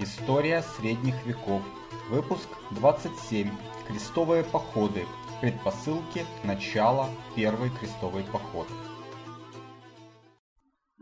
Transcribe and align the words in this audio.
История 0.00 0.62
средних 0.62 1.26
веков. 1.26 1.60
Выпуск 2.08 2.48
27. 2.70 3.48
Крестовые 3.88 4.44
походы. 4.44 5.00
Предпосылки 5.40 6.24
начала 6.44 7.08
Первый 7.34 7.70
крестовый 7.70 8.22
поход. 8.32 8.68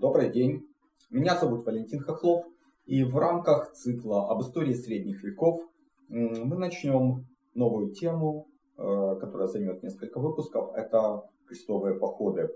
Добрый 0.00 0.32
день. 0.32 0.66
Меня 1.10 1.36
зовут 1.36 1.66
Валентин 1.66 2.00
Хохлов. 2.00 2.46
И 2.86 3.04
в 3.04 3.14
рамках 3.18 3.74
цикла 3.74 4.30
об 4.30 4.40
истории 4.40 4.72
средних 4.72 5.22
веков 5.22 5.60
мы 6.08 6.56
начнем 6.56 7.26
новую 7.52 7.92
тему, 7.92 8.48
э, 8.78 9.16
которая 9.20 9.48
займет 9.48 9.82
несколько 9.82 10.20
выпусков. 10.20 10.74
Это 10.74 11.28
крестовые 11.46 11.98
походы. 11.98 12.48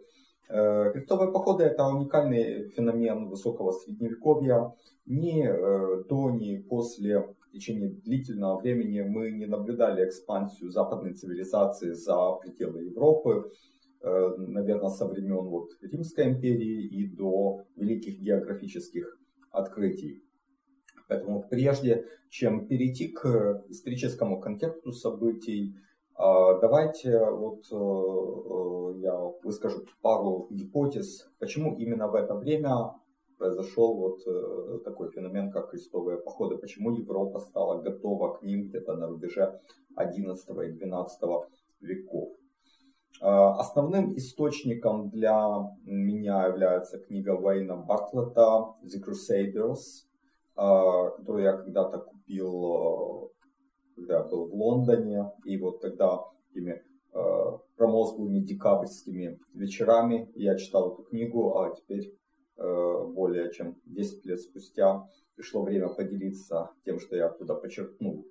Э, 0.52 0.90
крестовые 0.92 1.30
походы 1.30 1.62
это 1.62 1.86
уникальный 1.86 2.68
феномен 2.70 3.28
высокого 3.28 3.70
средневековья. 3.70 4.74
Ни 5.06 5.46
э, 5.46 6.04
до, 6.08 6.30
ни 6.30 6.56
после 6.56 7.20
в 7.20 7.50
течение 7.52 7.91
длительного 7.91 8.58
времени 8.58 9.02
мы 9.02 9.30
не 9.30 9.46
наблюдали 9.46 10.05
экспансию 10.05 10.70
западной 10.70 11.14
цивилизации 11.14 11.92
за 11.92 12.32
пределы 12.41 12.82
Европы, 12.82 13.52
э, 14.02 14.34
наверное, 14.38 14.88
со 14.88 15.06
времен 15.06 15.48
вот 15.48 15.70
Римской 15.82 16.28
империи 16.28 16.84
и 16.84 17.06
до 17.06 17.64
великих 17.77 18.19
географических 18.19 19.20
открытий. 19.52 20.24
Поэтому 21.06 21.44
прежде 21.48 22.06
чем 22.28 22.66
перейти 22.66 23.08
к 23.08 23.64
историческому 23.69 24.41
контексту 24.41 24.91
событий, 24.91 25.77
давайте 26.60 27.19
вот 27.30 27.65
э, 27.73 27.77
э, 27.77 29.01
я 29.01 29.16
выскажу 29.42 29.87
пару 30.02 30.48
гипотез, 30.51 31.28
почему 31.38 31.77
именно 31.77 32.09
в 32.09 32.15
это 32.15 32.34
время 32.34 32.95
произошел 33.38 33.94
вот 33.94 34.20
э, 34.27 34.81
такой 34.84 35.11
феномен, 35.11 35.50
как 35.50 35.70
крестовые 35.70 36.19
походы, 36.19 36.59
почему 36.59 36.91
Европа 36.91 37.39
стала 37.39 37.81
готова 37.81 38.34
к 38.34 38.42
ним 38.42 38.69
где-то 38.69 38.94
на 38.97 39.06
рубеже 39.06 39.61
11 39.97 40.48
и 40.50 40.72
12 40.72 41.22
веков. 41.81 42.28
А, 43.22 43.59
основным 43.59 44.16
источником 44.16 45.11
для 45.11 45.75
меня 45.84 46.47
является 46.47 46.98
книга 46.98 47.31
Уэйна 47.31 47.77
Бартлета 47.77 48.75
«The 48.83 49.00
Crusaders», 49.03 50.06
а, 50.56 51.11
которую 51.11 51.44
я 51.44 51.53
когда-то 51.53 51.98
купил 51.98 53.19
когда 54.01 54.25
был 54.25 54.47
в 54.47 54.55
Лондоне, 54.55 55.31
и 55.45 55.56
вот 55.59 55.81
тогда 55.81 56.25
этими 56.51 56.83
э, 57.12 57.59
промозглыми 57.77 58.41
декабрьскими 58.41 59.39
вечерами 59.55 60.31
я 60.34 60.56
читал 60.56 60.95
эту 60.95 61.03
книгу, 61.05 61.59
а 61.59 61.75
теперь 61.75 62.17
э, 62.56 63.05
более 63.15 63.53
чем 63.53 63.77
10 63.84 64.25
лет 64.25 64.41
спустя 64.41 65.06
пришло 65.37 65.62
время 65.62 65.89
поделиться 65.89 66.71
тем, 66.84 66.98
что 66.98 67.17
я 67.17 67.27
оттуда 67.27 67.55
подчеркнул. 67.55 68.27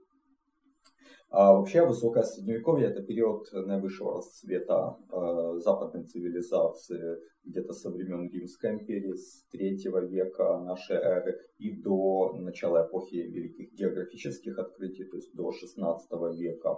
А 1.31 1.53
вообще 1.53 1.85
высокое 1.85 2.23
средневековье 2.23 2.87
это 2.87 3.03
период 3.03 3.47
наивысшего 3.53 4.17
расцвета 4.17 4.97
э, 5.11 5.59
западной 5.59 6.05
цивилизации, 6.05 7.19
где-то 7.45 7.73
со 7.73 7.91
времен 7.91 8.29
Римской 8.31 8.71
империи, 8.71 9.13
с 9.13 9.43
третьего 9.51 10.03
века 10.03 10.59
нашей 10.59 10.95
эры 10.95 11.39
и 11.59 11.71
до 11.71 12.33
начала 12.33 12.87
эпохи 12.87 13.15
великих 13.17 13.73
географических 13.73 14.57
открытий, 14.57 15.05
то 15.05 15.17
есть 15.17 15.35
до 15.35 15.51
16 15.51 16.09
века. 16.35 16.77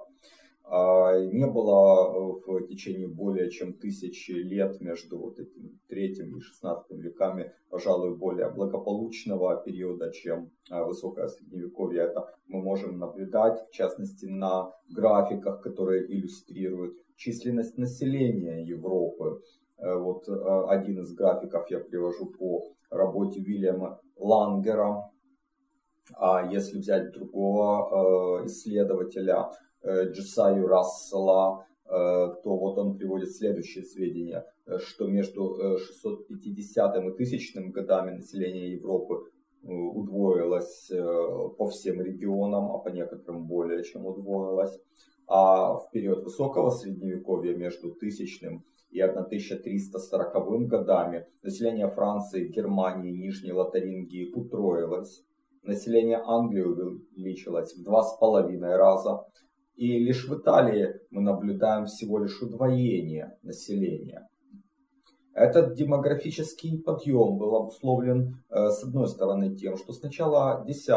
А, 0.64 1.20
не 1.20 1.46
было 1.48 2.34
в 2.34 2.68
течение 2.68 3.08
более 3.08 3.50
чем 3.50 3.74
тысячи 3.74 4.32
лет 4.32 4.80
между 4.80 5.18
вот 5.18 5.40
этим 5.40 5.80
третьим 5.88 6.38
и 6.38 6.42
шестнадцатым 6.42 7.00
веками, 7.00 7.52
пожалуй, 7.70 8.16
более 8.16 8.50
благополучного 8.50 9.62
периода, 9.62 10.12
чем 10.12 10.52
а, 10.70 10.86
высокое 10.86 11.28
средневековье. 11.28 12.04
Это 12.04 12.34
мы 12.48 12.62
можем 12.62 12.98
наблюдать, 13.00 13.68
в 13.70 13.72
частности, 13.72 14.26
на 14.26 14.72
графиках, 14.90 15.62
которые 15.62 16.06
иллюстрируют 16.06 16.98
численность 17.22 17.78
населения 17.78 18.64
Европы. 18.64 19.42
Э, 19.78 19.96
вот 19.96 20.28
э, 20.28 20.66
один 20.70 21.00
из 21.02 21.14
графиков 21.14 21.70
я 21.70 21.80
привожу 21.80 22.28
по 22.28 22.64
работе 22.90 23.40
Вильяма 23.40 24.00
Лангера. 24.16 25.10
А 26.16 26.46
если 26.52 26.80
взять 26.80 27.12
другого 27.14 28.42
э, 28.42 28.46
исследователя, 28.48 29.52
Джесаю 29.86 30.68
Рассела, 30.68 31.66
то 31.86 32.42
вот 32.44 32.78
он 32.78 32.98
приводит 32.98 33.32
следующие 33.36 33.84
сведения, 33.84 34.46
что 34.78 35.08
между 35.08 35.78
650 35.78 36.96
и 36.96 37.00
1000 37.00 37.62
годами 37.72 38.12
население 38.18 38.74
Европы 38.74 39.26
удвоилось 39.64 40.92
по 41.58 41.68
всем 41.68 42.02
регионам, 42.02 42.72
а 42.72 42.78
по 42.80 42.90
некоторым 42.90 43.48
более 43.48 43.84
чем 43.84 44.06
удвоилось. 44.06 44.80
А 45.28 45.76
в 45.76 45.90
период 45.92 46.24
высокого 46.24 46.70
средневековья 46.72 47.56
между 47.56 47.90
1000 47.92 48.62
и 48.90 49.02
1340 49.02 50.68
годами 50.68 51.26
население 51.44 51.90
Франции, 51.90 52.50
Германии, 52.50 53.12
Нижней 53.12 53.54
Лотарингии 53.54 54.34
утроилось, 54.34 55.24
население 55.64 56.22
Англии 56.26 56.64
увеличилось 56.64 57.74
в 57.74 57.84
два 57.84 58.02
с 58.04 58.18
половиной 58.18 58.76
раза, 58.76 59.26
и 59.76 60.00
лишь 60.00 60.28
в 60.28 60.38
Италии 60.38 61.00
мы 61.10 61.22
наблюдаем 61.22 61.86
всего 61.86 62.20
лишь 62.20 62.42
удвоение 62.42 63.38
населения. 63.44 64.28
Этот 65.34 65.76
демографический 65.76 66.82
подъем 66.82 67.38
был 67.38 67.56
обусловлен, 67.56 68.44
э, 68.50 68.70
с 68.70 68.84
одной 68.84 69.08
стороны, 69.08 69.56
тем, 69.56 69.78
что 69.78 69.94
с 69.94 70.02
начала 70.04 70.64
X 70.68 70.88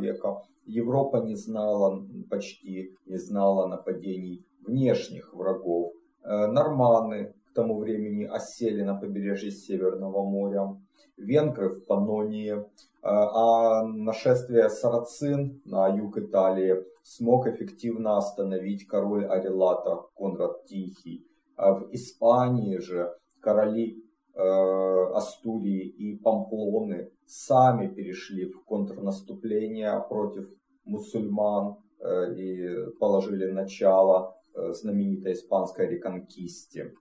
века 0.00 0.42
Европа 0.66 1.18
не 1.18 1.36
знала, 1.36 2.04
почти 2.28 2.96
не 3.06 3.18
знала 3.18 3.68
нападений 3.68 4.44
внешних 4.66 5.32
врагов. 5.32 5.92
Э, 6.24 6.46
норманы, 6.46 7.34
тому 7.54 7.78
времени 7.78 8.24
осели 8.24 8.82
на 8.82 8.96
побережье 8.96 9.50
Северного 9.50 10.24
моря, 10.28 10.76
венгры 11.16 11.70
в 11.70 11.86
Панонии, 11.86 12.52
э, 12.52 12.62
а 13.02 13.84
нашествие 13.84 14.68
сарацин 14.68 15.62
на 15.64 15.88
юг 15.88 16.18
Италии 16.18 16.84
смог 17.04 17.46
эффективно 17.46 18.16
остановить 18.16 18.88
король 18.88 19.26
Арелата 19.26 20.02
Конрад 20.16 20.64
Тихий. 20.64 21.24
А 21.56 21.74
в 21.74 21.88
Испании 21.92 22.78
же 22.78 23.14
короли 23.40 24.02
э, 24.34 24.40
Астурии 24.40 25.86
и 25.86 26.16
Памплоны 26.16 27.12
сами 27.26 27.86
перешли 27.86 28.46
в 28.46 28.64
контрнаступление 28.64 30.04
против 30.08 30.48
мусульман 30.84 31.76
э, 32.00 32.34
и 32.34 32.90
положили 32.98 33.52
начало 33.52 34.34
знаменитой 34.54 35.32
испанской 35.32 35.88
реконкисте. 35.88 36.92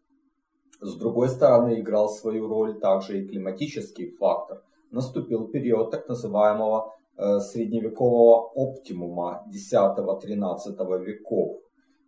С 0.83 0.97
другой 0.97 1.29
стороны, 1.29 1.79
играл 1.79 2.09
свою 2.09 2.47
роль 2.47 2.79
также 2.79 3.21
и 3.21 3.27
климатический 3.27 4.11
фактор. 4.17 4.63
Наступил 4.91 5.47
период 5.47 5.91
так 5.91 6.09
называемого 6.09 6.89
э, 6.89 7.02
средневекового 7.17 8.51
оптимума 8.55 9.43
X-XIII 9.51 11.03
веков. 11.03 11.57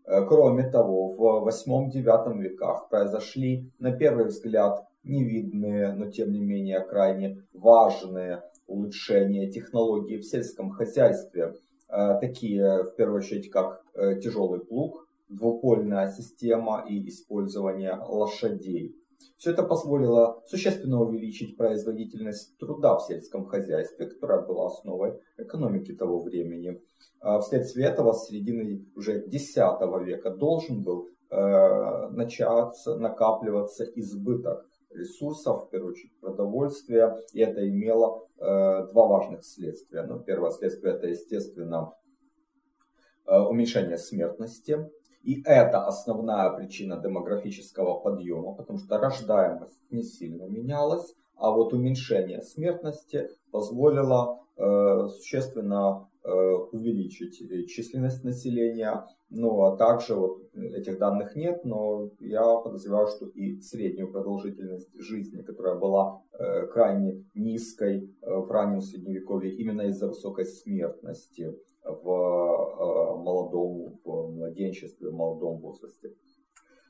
Э, 0.08 0.26
кроме 0.26 0.70
того, 0.70 1.08
в 1.08 1.48
8-9 1.48 2.38
веках 2.40 2.90
произошли, 2.90 3.72
на 3.80 3.92
первый 3.92 4.26
взгляд, 4.26 4.88
невидные, 5.04 5.94
но 5.94 6.10
тем 6.12 6.32
не 6.32 6.42
менее 6.42 6.80
крайне 6.82 7.44
важные 7.54 8.44
улучшения 8.68 9.52
технологий 9.52 10.18
в 10.18 10.26
сельском 10.26 10.72
хозяйстве, 10.72 11.56
э, 11.90 12.20
такие 12.20 12.84
в 12.84 12.96
первую 12.96 13.20
очередь 13.20 13.50
как 13.50 13.84
тяжелый 14.22 14.60
плуг, 14.60 15.08
двупольная 15.30 16.12
система 16.12 16.86
и 16.88 17.08
использование 17.08 17.96
лошадей. 17.96 18.96
Все 19.38 19.52
это 19.52 19.64
позволило 19.64 20.42
существенно 20.46 21.02
увеличить 21.02 21.58
производительность 21.58 22.58
труда 22.58 22.98
в 22.98 23.04
сельском 23.04 23.46
хозяйстве, 23.46 24.08
которая 24.08 24.42
была 24.42 24.68
основой 24.68 25.20
экономики 25.38 25.94
того 25.94 26.22
времени. 26.22 26.82
А 27.20 27.40
вследствие 27.40 27.88
этого 27.88 28.14
с 28.14 28.28
середины 28.28 28.86
уже 28.96 29.22
X 29.22 29.56
века 29.56 30.30
должен 30.32 30.84
был 30.84 31.10
э, 31.30 32.10
начаться 32.10 32.98
накапливаться 32.98 33.84
избыток 33.84 34.66
ресурсов, 34.96 35.66
в 35.66 35.70
первую 35.70 35.92
очередь 35.92 36.18
продовольствия, 36.20 37.18
и 37.34 37.42
это 37.42 37.68
имело 37.68 38.28
э, 38.38 38.88
два 38.92 39.08
важных 39.08 39.44
следствия. 39.44 40.04
Ну, 40.04 40.20
первое 40.20 40.52
следствие 40.52 40.94
это, 40.94 41.08
естественно, 41.08 41.94
э, 43.28 43.38
уменьшение 43.38 43.98
смертности, 43.98 44.90
и 45.26 45.42
это 45.44 45.86
основная 45.86 46.52
причина 46.52 46.98
демографического 46.98 48.00
подъема, 48.00 48.54
потому 48.54 48.78
что 48.78 49.00
рождаемость 49.00 49.82
не 49.90 50.04
сильно 50.04 50.44
менялась, 50.44 51.16
а 51.36 51.50
вот 51.52 51.74
уменьшение 51.74 52.42
смертности 52.42 53.30
позволило 53.52 54.40
э, 54.56 55.08
существенно 55.08 56.08
увеличить 56.72 57.38
численность 57.70 58.24
населения, 58.24 59.06
ну 59.30 59.62
а 59.62 59.78
также 59.78 60.16
вот 60.16 60.42
этих 60.56 60.98
данных 60.98 61.36
нет, 61.36 61.64
но 61.66 62.10
я 62.20 62.42
подозреваю, 62.58 63.06
что 63.06 63.28
и 63.28 63.62
среднюю 63.62 64.12
продолжительность 64.12 64.90
жизни, 65.00 65.44
которая 65.44 65.76
была 65.76 66.24
крайне 66.74 67.24
низкой 67.36 68.10
в 68.24 68.50
раннем 68.50 68.82
средневековье 68.82 69.54
именно 69.54 69.84
из-за 69.84 70.08
высокой 70.08 70.46
смертности 70.46 71.56
в 71.86 73.16
молодом, 73.18 73.96
в 74.04 74.32
младенчестве, 74.32 75.10
в 75.10 75.14
молодом 75.14 75.60
возрасте. 75.60 76.14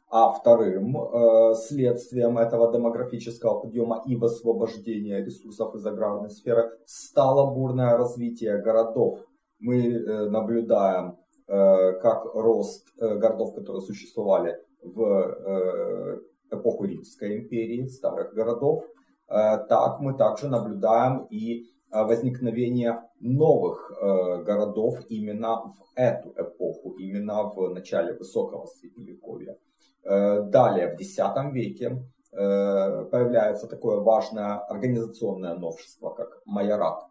А 0.07 0.29
вторым 0.29 0.95
э, 0.95 1.55
следствием 1.55 2.37
этого 2.37 2.71
демографического 2.71 3.59
подъема 3.59 4.03
и 4.05 4.15
высвобождения 4.15 5.23
ресурсов 5.23 5.75
из 5.75 5.85
аграрной 5.85 6.29
сферы 6.29 6.71
стало 6.85 7.53
бурное 7.53 7.97
развитие 7.97 8.61
городов. 8.61 9.19
Мы 9.59 9.93
э, 9.93 10.29
наблюдаем, 10.29 11.17
э, 11.47 11.93
как 11.99 12.23
рост 12.35 12.87
э, 12.99 13.15
городов, 13.17 13.55
которые 13.55 13.81
существовали 13.81 14.57
в 14.83 15.01
э, 15.01 16.19
эпоху 16.51 16.85
Римской 16.85 17.39
империи, 17.39 17.87
старых 17.87 18.33
городов, 18.35 18.85
э, 19.27 19.57
так 19.67 19.99
мы 19.99 20.15
также 20.15 20.47
наблюдаем 20.47 21.25
и 21.31 21.65
возникновение 22.03 23.01
новых 23.19 23.91
э, 23.91 24.43
городов 24.43 24.99
именно 25.09 25.61
в 25.63 25.75
эту 25.95 26.33
эпоху, 26.35 26.91
именно 26.99 27.43
в 27.43 27.73
начале 27.73 28.13
высокого 28.13 28.65
средневековья. 28.65 29.57
Э, 30.03 30.41
далее, 30.41 30.95
в 30.95 30.99
X 30.99 31.17
веке 31.53 32.03
э, 32.31 33.05
появляется 33.11 33.67
такое 33.67 33.99
важное 34.01 34.57
организационное 34.57 35.55
новшество, 35.55 36.09
как 36.09 36.41
майорат. 36.45 37.03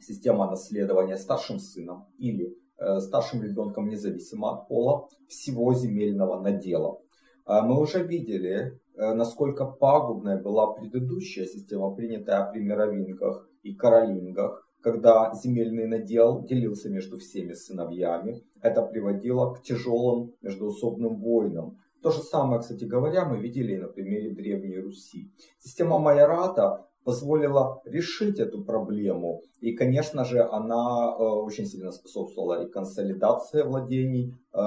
Система 0.00 0.50
наследования 0.50 1.16
старшим 1.16 1.58
сыном 1.58 2.06
или 2.18 2.56
старшим 3.00 3.42
ребенком, 3.42 3.88
независимо 3.88 4.52
от 4.52 4.68
пола, 4.68 5.08
всего 5.28 5.74
земельного 5.74 6.40
надела. 6.40 6.98
Мы 7.44 7.78
уже 7.78 8.02
видели, 8.02 8.80
насколько 8.96 9.66
пагубной 9.66 10.40
была 10.40 10.72
предыдущая 10.72 11.44
система, 11.44 11.94
принятая 11.94 12.50
при 12.50 12.60
мировингах 12.60 13.49
и 13.62 13.74
каролингах, 13.74 14.66
когда 14.80 15.32
земельный 15.34 15.86
надел 15.86 16.42
делился 16.42 16.88
между 16.88 17.18
всеми 17.18 17.52
сыновьями. 17.52 18.42
Это 18.62 18.82
приводило 18.82 19.54
к 19.54 19.62
тяжелым 19.62 20.34
междуусобным 20.40 21.20
войнам, 21.20 21.78
то 22.02 22.10
же 22.10 22.22
самое, 22.22 22.60
кстати 22.60 22.84
говоря, 22.84 23.26
мы 23.26 23.38
видели 23.38 23.76
на 23.76 23.88
примере 23.88 24.30
Древней 24.30 24.78
Руси. 24.78 25.30
Система 25.58 25.98
майората 25.98 26.86
позволила 27.04 27.82
решить 27.84 28.38
эту 28.38 28.64
проблему. 28.64 29.42
И, 29.60 29.72
конечно 29.72 30.24
же, 30.24 30.42
она 30.42 31.14
э, 31.18 31.22
очень 31.22 31.66
сильно 31.66 31.92
способствовала 31.92 32.64
и 32.64 32.70
консолидации 32.70 33.62
владений, 33.62 34.34
э, 34.54 34.60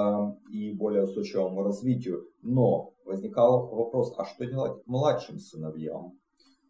и 0.48 0.72
более 0.72 1.04
устойчивому 1.04 1.64
развитию. 1.64 2.28
Но 2.42 2.92
возникал 3.04 3.66
вопрос, 3.66 4.14
а 4.16 4.24
что 4.24 4.44
делать 4.46 4.82
младшим 4.86 5.38
сыновьям? 5.38 6.12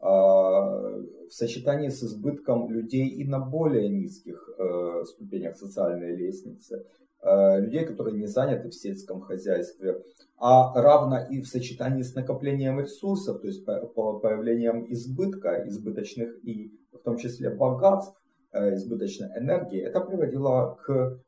Э, 0.05 1.03
в 1.29 1.33
сочетании 1.33 1.89
с 1.89 2.03
избытком 2.05 2.71
людей 2.71 3.09
и 3.09 3.25
на 3.25 3.39
более 3.41 3.89
низких 3.89 4.51
э, 4.59 5.05
ступенях 5.07 5.57
социальной 5.57 6.15
лестницы. 6.15 6.85
Э, 7.23 7.59
людей, 7.59 7.87
которые 7.87 8.19
не 8.19 8.27
заняты 8.27 8.69
в 8.69 8.75
сельском 8.75 9.23
хозяйстве, 9.23 10.03
а 10.37 10.79
равно 10.79 11.21
и 11.31 11.41
в 11.41 11.49
сочетании 11.49 12.03
с 12.03 12.15
накоплением 12.15 12.81
ресурсов, 12.81 13.41
то 13.41 13.47
есть 13.47 13.65
появлением 13.65 14.85
избытка, 14.93 15.67
избыточных 15.67 16.37
и 16.45 16.71
в 16.93 16.99
том 16.99 17.17
числе 17.17 17.49
богатств, 17.49 18.23
избыточной 18.53 19.29
энергии, 19.39 19.81
это 19.81 20.01
приводило 20.01 20.79
к 20.85 21.19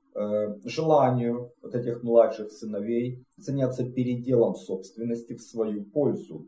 желанию 0.64 1.50
вот 1.62 1.74
этих 1.74 2.02
младших 2.02 2.52
сыновей 2.52 3.24
заняться 3.36 3.84
переделом 3.90 4.54
собственности 4.54 5.34
в 5.34 5.42
свою 5.42 5.84
пользу. 5.84 6.46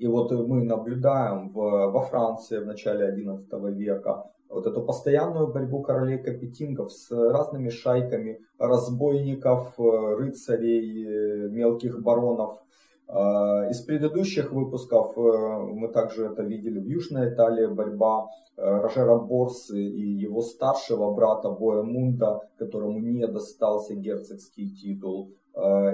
И 0.00 0.06
вот 0.06 0.32
мы 0.32 0.64
наблюдаем 0.64 1.48
в, 1.48 1.54
во 1.54 2.00
Франции 2.00 2.58
в 2.58 2.66
начале 2.66 3.14
XI 3.14 3.70
века 3.72 4.24
вот 4.48 4.66
эту 4.66 4.82
постоянную 4.82 5.46
борьбу 5.52 5.82
королей 5.82 6.16
капетингов 6.16 6.90
с 6.90 7.10
разными 7.10 7.68
шайками 7.68 8.40
разбойников, 8.58 9.78
э, 9.78 10.14
рыцарей, 10.16 11.06
э, 11.06 11.48
мелких 11.50 12.02
баронов. 12.02 12.62
А, 13.08 13.68
из 13.68 13.80
предыдущих 13.82 14.52
выпусков 14.52 15.18
э, 15.18 15.20
мы 15.20 15.88
также 15.88 16.26
это 16.26 16.42
видели 16.44 16.80
в 16.80 16.86
Южной 16.86 17.34
Италии, 17.34 17.66
борьба 17.66 18.26
Рожера 18.56 19.18
Борсы 19.18 19.82
и 19.82 20.24
его 20.26 20.40
старшего 20.40 21.12
брата 21.12 21.50
Боемунда, 21.50 22.40
которому 22.58 23.00
не 23.00 23.26
достался 23.26 23.94
герцогский 23.94 24.70
титул. 24.70 25.32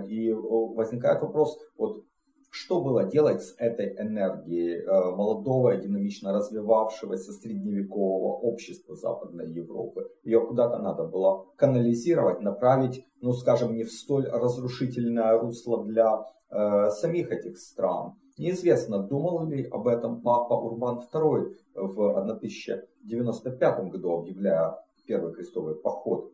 И 0.08 0.32
возникает 0.32 1.22
вопрос, 1.22 1.58
вот 1.78 2.02
что 2.50 2.80
было 2.80 3.04
делать 3.04 3.42
с 3.42 3.54
этой 3.58 3.94
энергией 3.96 4.80
э, 4.80 5.16
молодого, 5.16 5.76
динамично 5.76 6.32
развивавшегося 6.32 7.32
средневекового 7.32 8.38
общества 8.38 8.96
Западной 8.96 9.50
Европы? 9.50 10.08
Ее 10.24 10.40
куда-то 10.40 10.78
надо 10.78 11.04
было 11.04 11.46
канализировать, 11.56 12.40
направить, 12.40 13.06
ну 13.20 13.32
скажем, 13.32 13.74
не 13.74 13.84
в 13.84 13.92
столь 13.92 14.26
разрушительное 14.28 15.38
русло 15.38 15.84
для 15.84 16.24
э, 16.50 16.90
самих 16.90 17.30
этих 17.30 17.58
стран. 17.58 18.14
Неизвестно, 18.38 19.02
думал 19.02 19.46
ли 19.46 19.64
об 19.64 19.86
этом 19.88 20.20
папа 20.20 20.54
Урбан 20.54 21.00
II 21.12 21.54
в 21.74 22.18
1095 22.18 23.90
году, 23.90 24.12
объявляя 24.18 24.76
первый 25.06 25.32
крестовый 25.32 25.74
поход 25.74 26.32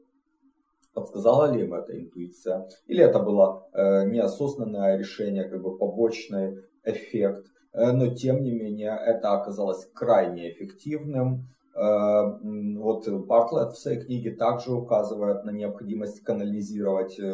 Подсказала 0.94 1.50
ли 1.50 1.64
им 1.64 1.74
эта 1.74 1.98
интуиция? 1.98 2.68
Или 2.86 3.02
это 3.02 3.18
было 3.18 3.66
э, 3.72 4.04
неосознанное 4.08 4.98
решение, 4.98 5.44
как 5.44 5.62
бы 5.62 5.76
побочный 5.76 6.58
эффект? 6.84 7.46
Э, 7.72 7.92
но 7.92 8.14
тем 8.14 8.42
не 8.42 8.52
менее 8.52 8.98
это 9.04 9.32
оказалось 9.32 9.86
крайне 9.94 10.50
эффективным. 10.52 11.48
Э, 11.74 12.38
вот 12.78 13.08
Бартлетт 13.08 13.72
в 13.72 13.78
своей 13.78 14.00
книге 14.00 14.32
также 14.32 14.72
указывает 14.72 15.44
на 15.44 15.50
необходимость 15.50 16.22
канализировать 16.22 17.18
э, 17.18 17.24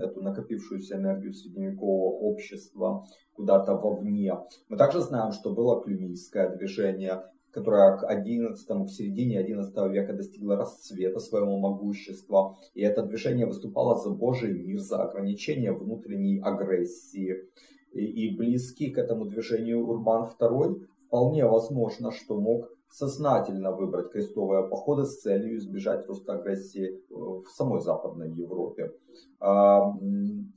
эту 0.00 0.22
накопившуюся 0.22 0.96
энергию 0.96 1.32
средневекового 1.32 2.12
общества 2.12 3.04
куда-то 3.34 3.74
вовне. 3.74 4.34
Мы 4.68 4.76
также 4.76 5.00
знаем, 5.00 5.32
что 5.32 5.52
было 5.52 5.82
клюмийское 5.82 6.54
движение, 6.56 7.24
которая 7.50 7.96
к 7.96 8.06
11 8.06 8.66
к 8.66 8.90
середине 8.90 9.38
11 9.38 9.74
века 9.90 10.12
достигла 10.12 10.56
расцвета 10.56 11.18
своего 11.20 11.58
могущества. 11.58 12.56
И 12.74 12.82
это 12.82 13.02
движение 13.02 13.46
выступало 13.46 13.96
за 13.96 14.10
Божий 14.10 14.52
мир, 14.52 14.78
за 14.78 15.02
ограничение 15.02 15.72
внутренней 15.72 16.40
агрессии. 16.40 17.48
И, 17.92 18.04
и 18.04 18.36
близкий 18.36 18.90
к 18.90 18.98
этому 18.98 19.24
движению 19.24 19.86
Урбан 19.86 20.30
II 20.38 20.86
вполне 21.06 21.46
возможно, 21.46 22.12
что 22.12 22.38
мог 22.38 22.70
сознательно 22.90 23.72
выбрать 23.72 24.10
крестовые 24.10 24.66
походы 24.68 25.04
с 25.04 25.20
целью 25.20 25.56
избежать 25.58 26.06
роста 26.06 26.34
агрессии 26.34 27.00
в 27.10 27.44
самой 27.50 27.80
Западной 27.80 28.30
Европе. 28.30 28.92
А, 29.40 29.92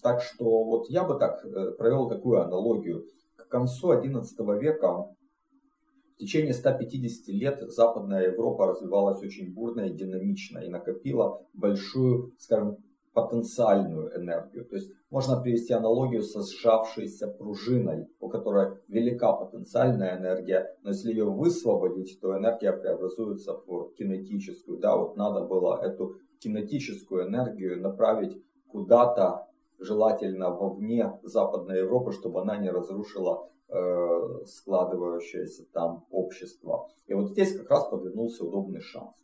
так 0.02 0.22
что 0.22 0.64
вот 0.64 0.90
я 0.90 1.04
бы 1.04 1.18
так 1.20 1.46
э, 1.46 1.72
провел 1.72 2.08
такую 2.08 2.42
аналогию. 2.42 3.06
К 3.36 3.48
концу 3.48 3.94
XI 3.94 4.60
века 4.60 5.10
в 6.16 6.18
течение 6.18 6.54
150 6.54 7.28
лет 7.30 7.62
Западная 7.72 8.32
Европа 8.32 8.68
развивалась 8.68 9.22
очень 9.22 9.54
бурно 9.54 9.82
и 9.82 9.94
динамично 9.94 10.60
и 10.60 10.70
накопила 10.70 11.46
большую, 11.54 12.34
скажем, 12.38 12.78
потенциальную 13.14 14.16
энергию. 14.16 14.66
То 14.66 14.76
есть 14.76 14.92
можно 15.10 15.40
привести 15.42 15.74
аналогию 15.74 16.24
со 16.24 16.42
сжавшейся 16.42 17.28
пружиной, 17.28 18.08
у 18.20 18.30
которой 18.30 18.78
велика 18.88 19.34
потенциальная 19.34 20.18
энергия, 20.18 20.78
но 20.84 20.92
если 20.92 21.12
ее 21.12 21.26
высвободить, 21.26 22.20
то 22.22 22.38
энергия 22.38 22.72
преобразуется 22.72 23.54
в 23.66 23.94
кинетическую. 23.98 24.80
Да, 24.80 24.96
вот 24.96 25.18
надо 25.18 25.42
было 25.46 25.82
эту 25.82 26.16
кинетическую 26.40 27.28
энергию 27.28 27.82
направить 27.82 28.42
куда-то, 28.68 29.48
желательно 29.80 30.52
вовне 30.52 31.20
Западной 31.24 31.80
Европы, 31.80 32.12
чтобы 32.12 32.42
она 32.42 32.58
не 32.58 32.70
разрушила 32.70 33.50
складывающееся 34.46 35.66
там 35.72 36.06
общество. 36.12 36.90
И 37.08 37.14
вот 37.14 37.32
здесь 37.32 37.58
как 37.58 37.70
раз 37.70 37.88
подвернулся 37.90 38.44
удобный 38.46 38.82
шанс. 38.82 39.16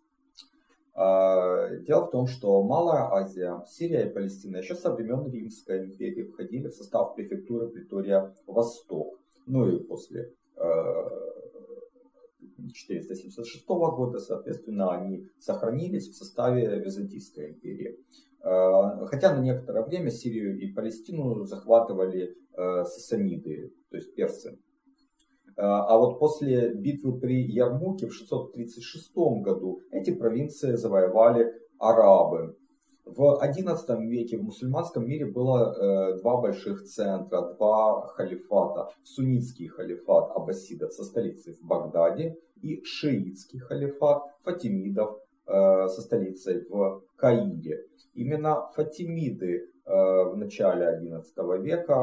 Э, 0.98 1.80
дело 1.82 2.06
в 2.08 2.10
том, 2.10 2.26
что 2.26 2.64
Малая 2.64 3.04
Азия, 3.12 3.64
Сирия 3.68 4.10
и 4.10 4.14
Палестина 4.14 4.58
еще 4.58 4.74
со 4.74 4.92
времен 4.92 5.30
Римской 5.30 5.86
империи 5.86 6.24
входили 6.24 6.70
в 6.70 6.74
состав 6.74 7.14
префектуры 7.14 7.70
Притория 7.70 8.34
Восток. 8.48 9.20
Ну 9.46 9.70
и 9.70 9.80
после 9.84 10.34
476 12.74 13.64
э, 13.64 13.68
года, 13.68 14.18
соответственно, 14.20 14.92
они 14.92 15.28
сохранились 15.40 16.10
в 16.10 16.16
составе 16.16 16.80
Византийской 16.80 17.52
империи. 17.52 18.00
Хотя 18.42 19.36
на 19.36 19.42
некоторое 19.42 19.84
время 19.84 20.10
Сирию 20.10 20.58
и 20.60 20.72
Палестину 20.72 21.44
захватывали 21.44 22.36
сасаниды, 22.56 23.74
то 23.90 23.98
есть 23.98 24.16
персы. 24.16 24.58
А 25.58 25.98
вот 25.98 26.20
после 26.20 26.74
битвы 26.74 27.20
при 27.20 27.42
Ярмуке 27.42 28.08
в 28.08 28.14
636 28.14 29.12
году 29.42 29.82
эти 29.92 30.14
провинции 30.14 30.76
завоевали 30.76 31.52
арабы. 31.80 32.56
В 33.08 33.40
XI 33.42 34.06
веке 34.06 34.38
в 34.38 34.44
мусульманском 34.44 35.08
мире 35.08 35.26
было 35.26 35.74
э, 35.74 36.20
два 36.20 36.42
больших 36.42 36.84
центра, 36.84 37.54
два 37.54 38.06
халифата. 38.08 38.90
Суннитский 39.04 39.68
халифат 39.68 40.36
аббасидов 40.36 40.92
со 40.92 41.04
столицей 41.04 41.54
в 41.54 41.66
Багдаде 41.66 42.38
и 42.62 42.84
шиитский 42.84 43.60
халифат 43.60 44.24
фатимидов 44.44 45.16
э, 45.16 45.27
со 45.48 46.02
столицей 46.02 46.66
в 46.70 47.04
Каире. 47.16 47.86
Именно 48.14 48.68
фатимиды 48.76 49.56
э, 49.56 49.62
в 49.86 50.36
начале 50.36 51.00
XI 51.02 51.62
века 51.62 51.94
э, 51.94 51.96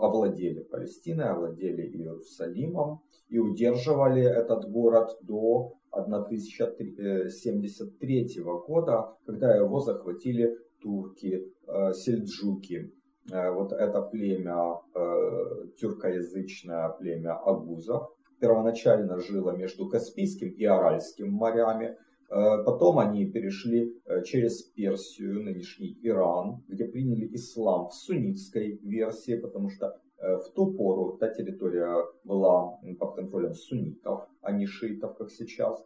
овладели 0.00 0.62
Палестиной, 0.62 1.28
овладели 1.28 1.82
Иерусалимом 1.82 3.02
и 3.28 3.38
удерживали 3.38 4.22
этот 4.22 4.70
город 4.70 5.10
до 5.22 5.74
1073 5.90 8.42
года, 8.66 9.14
когда 9.26 9.54
его 9.56 9.80
захватили 9.80 10.56
турки, 10.80 11.52
э, 11.66 11.92
сельджуки. 11.92 12.94
Э, 13.32 13.50
вот 13.50 13.72
это 13.72 14.02
племя, 14.02 14.80
э, 14.94 15.66
тюркоязычное 15.76 16.90
племя 16.90 17.32
агузов, 17.32 18.12
первоначально 18.38 19.18
жило 19.18 19.56
между 19.56 19.88
Каспийским 19.88 20.50
и 20.50 20.64
Аральским 20.64 21.32
морями, 21.32 21.96
Потом 22.28 22.98
они 22.98 23.26
перешли 23.26 23.94
через 24.24 24.62
Персию, 24.62 25.42
нынешний 25.42 25.98
Иран, 26.02 26.64
где 26.68 26.84
приняли 26.84 27.34
ислам 27.34 27.88
в 27.88 27.94
суннитской 27.94 28.78
версии, 28.82 29.36
потому 29.36 29.68
что 29.68 30.00
в 30.18 30.52
ту 30.54 30.72
пору 30.72 31.16
та 31.18 31.28
территория 31.28 32.04
была 32.24 32.78
под 32.98 33.14
контролем 33.14 33.54
суннитов, 33.54 34.26
а 34.40 34.52
не 34.52 34.66
шиитов, 34.66 35.16
как 35.16 35.30
сейчас. 35.30 35.84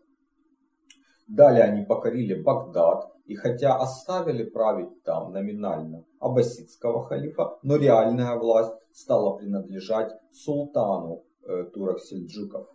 Далее 1.27 1.65
они 1.65 1.85
покорили 1.85 2.41
Багдад, 2.41 3.13
и 3.27 3.35
хотя 3.35 3.77
оставили 3.77 4.45
править 4.45 5.03
там 5.03 5.33
номинально 5.33 6.07
аббасидского 6.19 7.05
халифа, 7.05 7.59
но 7.63 7.77
реальная 7.77 8.39
власть 8.39 8.81
стала 8.93 9.37
принадлежать 9.37 10.11
султану 10.33 11.25
э, 11.43 11.65
турок-сельджуков. 11.75 12.67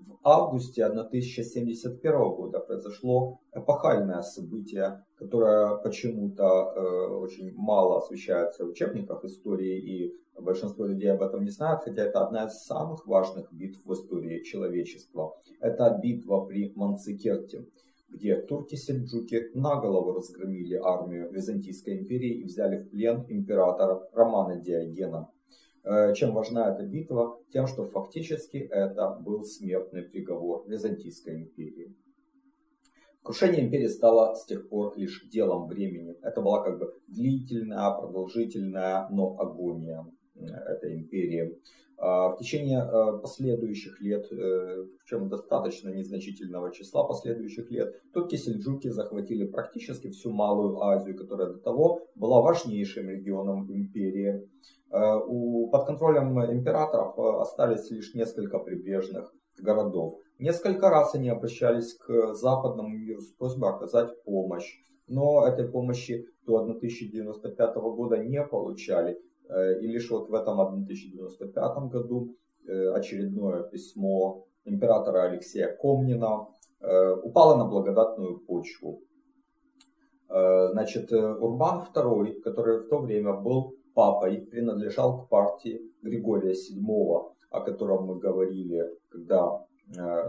В 0.00 0.16
августе 0.22 0.84
1071 0.84 2.12
года 2.34 2.58
произошло 2.60 3.38
эпохальное 3.52 4.22
событие, 4.22 5.04
которое 5.14 5.76
почему-то 5.76 6.44
э, 6.44 7.06
очень 7.16 7.52
мало 7.54 7.98
освещается 7.98 8.64
в 8.64 8.70
учебниках 8.70 9.24
истории, 9.24 9.78
и 9.78 10.14
большинство 10.40 10.86
людей 10.86 11.12
об 11.12 11.22
этом 11.22 11.44
не 11.44 11.50
знают, 11.50 11.82
хотя 11.84 12.02
это 12.02 12.24
одна 12.24 12.46
из 12.46 12.62
самых 12.62 13.06
важных 13.06 13.52
битв 13.52 13.84
в 13.84 13.92
истории 13.92 14.42
человечества. 14.42 15.34
Это 15.60 15.98
битва 16.02 16.46
при 16.46 16.72
Манцикерте, 16.74 17.66
где 18.08 18.36
турки-сельджуки 18.40 19.50
наголову 19.54 20.14
разгромили 20.14 20.76
армию 20.76 21.30
Византийской 21.30 21.98
империи 21.98 22.40
и 22.40 22.44
взяли 22.44 22.78
в 22.78 22.88
плен 22.88 23.26
императора 23.28 24.08
Романа 24.14 24.56
Диогена. 24.56 25.28
Э, 25.82 26.12
чем 26.14 26.34
важна 26.34 26.72
эта 26.72 26.84
битва? 26.84 27.38
Тем, 27.52 27.66
что 27.66 27.84
фактически 27.84 28.58
это 28.58 29.18
был 29.20 29.42
смертный 29.44 30.02
приговор 30.02 30.64
Византийской 30.68 31.42
империи. 31.42 31.96
Крушение 33.22 33.62
империи 33.62 33.86
стало 33.86 34.34
с 34.34 34.44
тех 34.44 34.68
пор 34.68 34.96
лишь 34.96 35.26
делом 35.30 35.66
времени. 35.66 36.16
Это 36.22 36.40
была 36.42 36.62
как 36.62 36.78
бы 36.78 36.94
длительная, 37.06 37.90
продолжительная, 37.92 39.08
но 39.10 39.36
агония 39.38 40.06
э, 40.34 40.44
этой 40.44 40.96
империи. 40.96 41.58
А, 41.96 42.30
в 42.30 42.38
течение 42.38 42.80
э, 42.80 43.18
последующих 43.20 44.00
лет, 44.00 44.26
причем 44.28 45.28
достаточно 45.28 45.90
незначительного 45.90 46.72
числа 46.72 47.04
последующих 47.04 47.70
лет, 47.70 47.94
турки-сельджуки 48.12 48.88
захватили 48.88 49.46
практически 49.46 50.08
всю 50.08 50.30
Малую 50.30 50.80
Азию, 50.82 51.16
которая 51.16 51.48
до 51.48 51.58
того 51.58 52.06
была 52.14 52.40
важнейшим 52.40 53.08
регионом 53.10 53.70
империи. 53.70 54.48
Э, 54.92 55.20
у, 55.24 55.68
под 55.70 55.86
контролем 55.86 56.38
императоров 56.52 57.16
э, 57.16 57.40
остались 57.40 57.90
лишь 57.90 58.14
несколько 58.14 58.58
прибрежных 58.58 59.32
городов. 59.58 60.14
Несколько 60.40 60.90
раз 60.90 61.14
они 61.14 61.28
обращались 61.28 61.94
к 61.94 62.34
западному 62.34 62.88
миру 62.88 63.20
с 63.20 63.30
просьбой 63.32 63.70
оказать 63.70 64.10
помощь, 64.24 64.80
но 65.06 65.46
этой 65.46 65.68
помощи 65.68 66.26
до 66.44 66.58
1095 66.58 67.76
года 67.76 68.18
не 68.18 68.42
получали. 68.42 69.20
Э, 69.48 69.80
и 69.80 69.86
лишь 69.86 70.10
вот 70.10 70.28
в 70.28 70.34
этом 70.34 70.58
1095 70.58 71.90
году 71.90 72.34
очередное 72.94 73.62
письмо 73.62 74.46
императора 74.64 75.22
Алексея 75.22 75.74
Комнина 75.74 76.46
упало 77.22 77.56
на 77.56 77.64
благодатную 77.64 78.38
почву. 78.38 79.02
Значит, 80.28 81.10
Урбан 81.10 81.88
II, 81.92 82.42
который 82.42 82.78
в 82.78 82.88
то 82.88 82.98
время 82.98 83.32
был 83.32 83.74
папой 84.00 84.40
принадлежал 84.40 85.26
к 85.26 85.28
партии 85.28 85.78
Григория 86.00 86.54
VII, 86.54 87.34
о 87.50 87.60
котором 87.60 88.06
мы 88.06 88.18
говорили, 88.18 88.82
когда 89.10 89.66
э, 89.94 90.22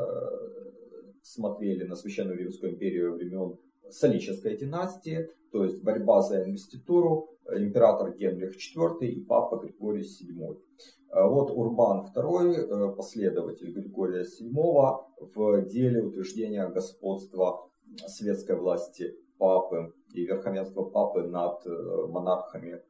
смотрели 1.21 1.85
на 1.85 1.95
Священную 1.95 2.37
Римскую 2.37 2.73
империю 2.73 3.13
времен 3.13 3.57
Солической 3.89 4.57
династии, 4.57 5.29
то 5.53 5.63
есть 5.63 5.81
борьба 5.83 6.21
за 6.21 6.43
инвеституру, 6.43 7.29
император 7.49 8.13
Генрих 8.17 8.57
IV 8.57 9.05
и 9.05 9.23
папа 9.23 9.55
Григорий 9.55 10.03
VII. 10.03 10.59
Э, 11.13 11.27
вот 11.29 11.51
Урбан 11.51 12.11
II, 12.13 12.53
э, 12.53 12.95
последователь 12.97 13.71
Григория 13.71 14.23
VII, 14.23 15.33
в 15.33 15.61
деле 15.61 16.03
утверждения 16.03 16.67
господства 16.67 17.69
светской 18.05 18.57
власти 18.57 19.15
папы 19.37 19.93
и 20.13 20.25
верховенства 20.25 20.83
папы 20.83 21.21
над 21.21 21.65
монархами 22.09 22.81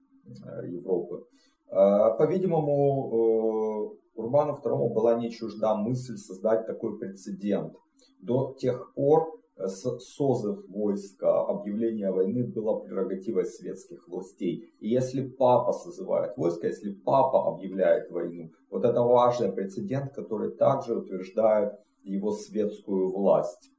Европы. 0.65 1.25
Э, 1.69 2.17
по-видимому, 2.17 3.95
э, 4.15 4.19
Урбану 4.19 4.59
II 4.63 4.93
была 4.93 5.15
не 5.15 5.31
чужда 5.31 5.75
мысль 5.75 6.17
создать 6.17 6.67
такой 6.67 6.97
прецедент. 6.97 7.75
До 8.21 8.53
тех 8.59 8.93
пор 8.93 9.41
созыв 9.67 10.67
войска, 10.69 11.41
объявление 11.45 12.11
войны 12.11 12.43
было 12.43 12.79
прерогативой 12.79 13.45
светских 13.45 14.07
властей. 14.07 14.73
И 14.79 14.89
если 14.89 15.27
папа 15.27 15.71
созывает 15.71 16.37
войско, 16.37 16.67
если 16.67 16.91
папа 16.91 17.47
объявляет 17.47 18.09
войну, 18.11 18.51
вот 18.69 18.85
это 18.85 19.01
важный 19.01 19.51
прецедент, 19.51 20.13
который 20.13 20.51
также 20.51 20.97
утверждает 20.97 21.73
его 22.03 22.31
светскую 22.31 23.11
власть. 23.11 23.71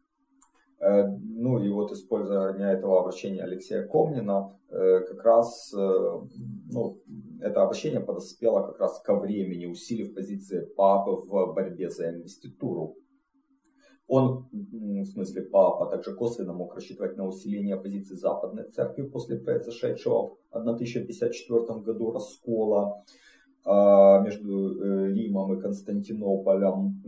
Э, 0.82 1.06
ну 1.06 1.62
и 1.62 1.68
вот 1.68 1.92
использование 1.92 2.72
этого 2.72 3.00
обращения 3.00 3.44
Алексея 3.44 3.86
Комнина, 3.86 4.58
э, 4.68 5.00
как 5.00 5.24
раз 5.24 5.72
э, 5.72 6.20
ну, 6.72 7.00
это 7.40 7.62
обращение 7.62 8.00
подоспело 8.00 8.66
как 8.66 8.80
раз 8.80 9.00
ко 9.00 9.14
времени, 9.14 9.66
усилив 9.66 10.12
позиции 10.12 10.64
папы 10.76 11.12
в 11.12 11.54
борьбе 11.54 11.88
за 11.88 12.10
инвеституру. 12.10 12.96
Он, 14.08 14.48
в 14.52 15.04
смысле 15.04 15.42
папа, 15.42 15.86
также 15.86 16.14
косвенно 16.14 16.52
мог 16.52 16.74
рассчитывать 16.74 17.16
на 17.16 17.28
усиление 17.28 17.76
позиции 17.76 18.16
Западной 18.16 18.68
Церкви 18.68 19.02
после 19.02 19.38
произошедшего 19.38 20.36
в 20.50 20.56
1054 20.56 21.80
году 21.80 22.10
раскола. 22.10 23.04
А, 23.64 24.20
между 24.20 24.82
э, 24.82 25.12
Римом 25.12 25.54
и 25.54 25.60
Константинополем. 25.60 27.00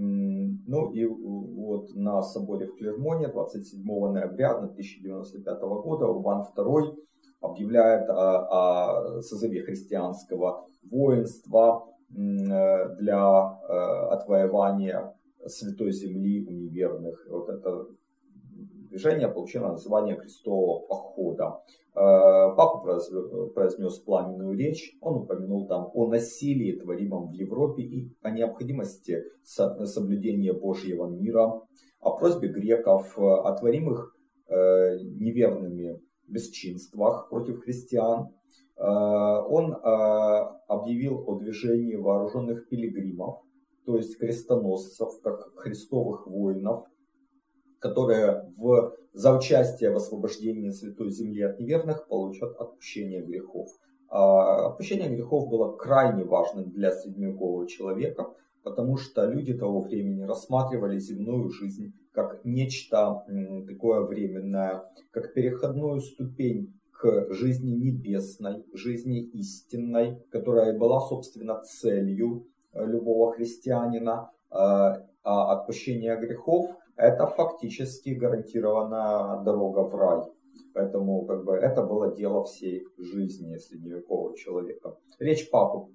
Ну 0.67 0.93
и 0.93 1.05
вот 1.05 1.95
на 1.97 2.23
соборе 2.23 2.67
в 2.67 2.77
Клермоне 2.77 3.27
27 3.29 3.83
ноября 3.85 4.53
1095 4.53 5.61
года 5.61 6.07
Урбан 6.07 6.47
II 6.57 6.97
объявляет 7.41 8.09
о, 8.09 9.17
о 9.17 9.23
созыве 9.23 9.63
христианского 9.63 10.67
воинства 10.89 11.89
э, 12.11 12.95
для 13.01 13.59
э, 13.69 13.73
отвоевания 14.13 15.13
Святой 15.47 15.91
Земли 15.91 16.47
у 16.47 16.53
неверных. 16.53 17.27
Вот 17.29 17.49
это 17.49 17.87
движение 18.95 19.29
получило 19.29 19.69
название 19.69 20.17
крестового 20.17 20.87
похода. 20.87 21.61
Э, 21.95 22.55
папа 22.57 23.01
произнес 23.55 23.99
пламенную 23.99 24.57
речь, 24.57 24.97
он 25.01 25.23
упомянул 25.23 25.67
там 25.67 25.91
о 25.93 26.09
насилии, 26.09 26.79
творимом 26.79 27.29
в 27.29 27.33
Европе 27.33 27.83
и 27.83 28.17
о 28.23 28.31
необходимости 28.31 29.23
соблюдения 29.43 30.53
Божьего 30.53 31.09
мира, 31.09 31.61
о 32.01 32.17
просьбе 32.17 32.49
греков, 32.49 33.19
о 33.19 33.53
творимых 33.57 34.17
э, 34.47 34.99
неверными 35.01 36.01
бесчинствах 36.29 37.29
против 37.31 37.63
христиан. 37.65 38.29
Э, 38.77 38.85
он 38.85 39.75
объявил 40.69 41.25
о 41.27 41.37
движении 41.39 41.97
вооруженных 41.97 42.69
пилигримов, 42.69 43.41
то 43.87 43.97
есть 43.97 44.19
крестоносцев, 44.19 45.21
как 45.23 45.53
христовых 45.57 46.27
воинов, 46.29 46.85
которые 47.85 48.51
в, 48.57 48.97
за 49.13 49.37
участие 49.37 49.91
в 49.91 49.97
освобождении 49.97 50.71
Святой 50.71 51.11
Земли 51.11 51.43
от 51.43 51.61
неверных 51.61 52.09
получат 52.09 52.57
отпущение 52.59 53.21
грехов. 53.21 53.69
А 54.09 54.69
отпущение 54.69 55.11
грехов 55.11 55.51
было 55.51 55.77
крайне 55.77 56.25
важным 56.25 56.71
для 56.71 56.93
средневекового 56.93 57.69
человека, 57.69 58.31
потому 58.63 58.97
что 58.97 59.27
люди 59.27 59.53
того 59.53 59.83
времени 59.83 60.23
рассматривали 60.23 60.99
земную 60.99 61.51
жизнь 61.51 61.93
как 62.13 62.43
нечто 62.43 63.27
такое 63.69 64.01
временное, 64.01 64.91
как 65.11 65.35
переходную 65.35 66.01
ступень 66.01 66.73
к 66.91 67.35
жизни 67.35 67.73
небесной, 67.73 68.65
жизни 68.73 69.21
истинной, 69.21 70.23
которая 70.31 70.79
была, 70.79 71.01
собственно, 71.01 71.61
целью 71.61 72.47
э, 72.73 72.83
любого 72.87 73.35
христианина, 73.35 74.31
э, 74.51 74.55
а 74.55 75.03
отпущение 75.53 76.17
грехов– 76.17 76.79
это 76.97 77.27
фактически 77.27 78.11
гарантированная 78.11 79.43
дорога 79.43 79.81
в 79.81 79.95
рай. 79.95 80.23
Поэтому 80.75 81.25
как 81.25 81.45
бы, 81.45 81.55
это 81.55 81.83
было 81.83 82.15
дело 82.15 82.43
всей 82.45 82.85
жизни 82.99 83.57
средневекового 83.57 84.37
человека. 84.37 84.97
Речь 85.19 85.49
папы 85.51 85.91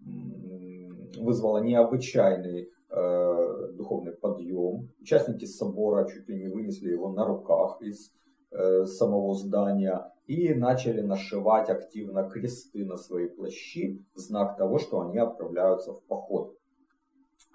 вызвала 1.17 1.59
необычайный 1.59 2.69
э, 2.89 3.71
духовный 3.73 4.13
подъем. 4.13 4.89
Участники 5.01 5.45
собора 5.45 6.07
чуть 6.07 6.27
ли 6.29 6.35
не 6.37 6.47
вынесли 6.47 6.91
его 6.91 7.11
на 7.11 7.25
руках 7.25 7.81
из 7.81 8.13
э, 8.51 8.85
самого 8.85 9.33
здания 9.35 10.11
и 10.27 10.53
начали 10.53 11.01
нашивать 11.01 11.69
активно 11.69 12.29
кресты 12.29 12.85
на 12.85 12.97
свои 12.97 13.27
плащи 13.27 14.05
в 14.13 14.19
знак 14.19 14.57
того, 14.57 14.77
что 14.77 15.01
они 15.01 15.17
отправляются 15.17 15.93
в 15.93 16.03
поход. 16.03 16.55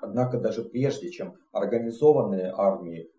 Однако 0.03 0.39
даже 0.39 0.65
прежде, 0.65 1.11
чем 1.11 1.35
организованные 1.53 2.53
армии 2.55 3.11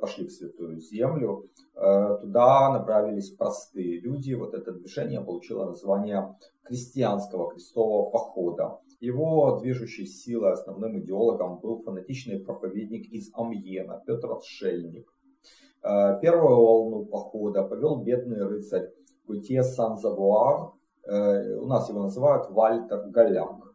пошли 0.00 0.26
в 0.26 0.32
Святую 0.32 0.78
Землю, 0.78 1.48
э, 1.74 2.18
туда 2.20 2.72
направились 2.72 3.30
простые 3.30 4.00
люди. 4.00 4.34
Вот 4.34 4.54
это 4.54 4.72
движение 4.72 5.20
получило 5.20 5.66
название 5.66 6.36
крестьянского 6.64 7.50
крестового 7.50 8.10
похода. 8.10 8.78
Его 9.00 9.58
движущей 9.60 10.06
силой, 10.06 10.52
основным 10.52 10.98
идеологом 10.98 11.58
был 11.58 11.78
фанатичный 11.78 12.40
проповедник 12.40 13.12
из 13.12 13.30
Амьена 13.34 14.02
Петр 14.06 14.32
Отшельник. 14.32 15.12
Э, 15.82 16.18
первую 16.20 16.56
волну 16.56 17.04
похода 17.04 17.62
повел 17.62 18.02
бедный 18.02 18.42
рыцарь 18.42 18.90
Гутье 19.26 19.62
Сан-Завуар, 19.62 20.72
у 21.08 21.66
нас 21.66 21.88
его 21.88 22.02
называют 22.02 22.50
Вальтер 22.50 23.08
Голяк. 23.10 23.65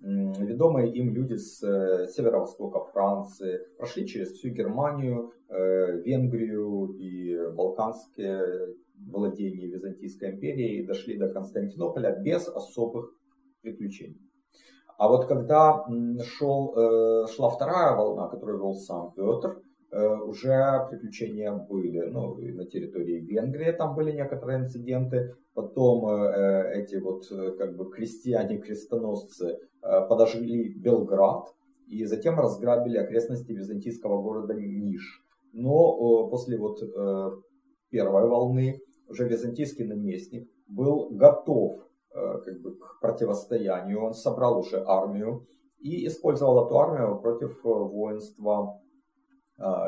Ведомые 0.00 0.90
им 0.92 1.14
люди 1.14 1.34
с 1.34 1.62
э, 1.62 2.06
северо-востока 2.08 2.80
Франции 2.92 3.60
прошли 3.76 4.06
через 4.06 4.32
всю 4.32 4.48
Германию, 4.48 5.32
э, 5.48 6.00
Венгрию 6.00 6.94
и 6.98 7.52
Балканские 7.52 8.76
владения 8.94 9.66
Византийской 9.66 10.30
империи 10.30 10.78
и 10.78 10.86
дошли 10.86 11.18
до 11.18 11.28
Константинополя 11.28 12.16
без 12.18 12.48
особых 12.48 13.12
приключений. 13.60 14.20
А 14.96 15.08
вот 15.08 15.26
когда 15.26 15.84
шел, 16.24 16.74
э, 16.74 17.26
шла 17.28 17.50
вторая 17.50 17.94
волна, 17.94 18.28
которую 18.28 18.58
вел 18.58 18.74
сам 18.74 19.12
Петр, 19.12 19.60
уже 19.92 20.86
приключения 20.88 21.52
были. 21.52 22.00
Ну, 22.00 22.36
на 22.36 22.64
территории 22.66 23.20
Венгрии 23.20 23.72
там 23.72 23.96
были 23.96 24.12
некоторые 24.12 24.60
инциденты. 24.60 25.34
Потом 25.54 26.08
э, 26.08 26.80
эти 26.80 26.96
вот 26.96 27.24
э, 27.30 27.56
как 27.58 27.76
бы 27.76 27.90
крестьяне-крестоносцы 27.90 29.58
подожгли 29.80 30.74
Белград 30.74 31.46
и 31.88 32.04
затем 32.04 32.38
разграбили 32.38 32.98
окрестности 32.98 33.52
византийского 33.52 34.22
города 34.22 34.54
Ниш. 34.54 35.24
Но 35.52 36.28
после 36.28 36.58
вот 36.58 36.78
первой 37.88 38.28
волны 38.28 38.78
уже 39.08 39.26
византийский 39.26 39.86
наместник 39.86 40.48
был 40.68 41.08
готов 41.10 41.88
как 42.12 42.60
бы, 42.60 42.76
к 42.76 43.00
противостоянию. 43.00 44.02
Он 44.02 44.12
собрал 44.12 44.58
уже 44.58 44.84
армию 44.86 45.46
и 45.78 46.06
использовал 46.06 46.66
эту 46.66 46.78
армию 46.78 47.18
против 47.18 47.64
воинства 47.64 48.78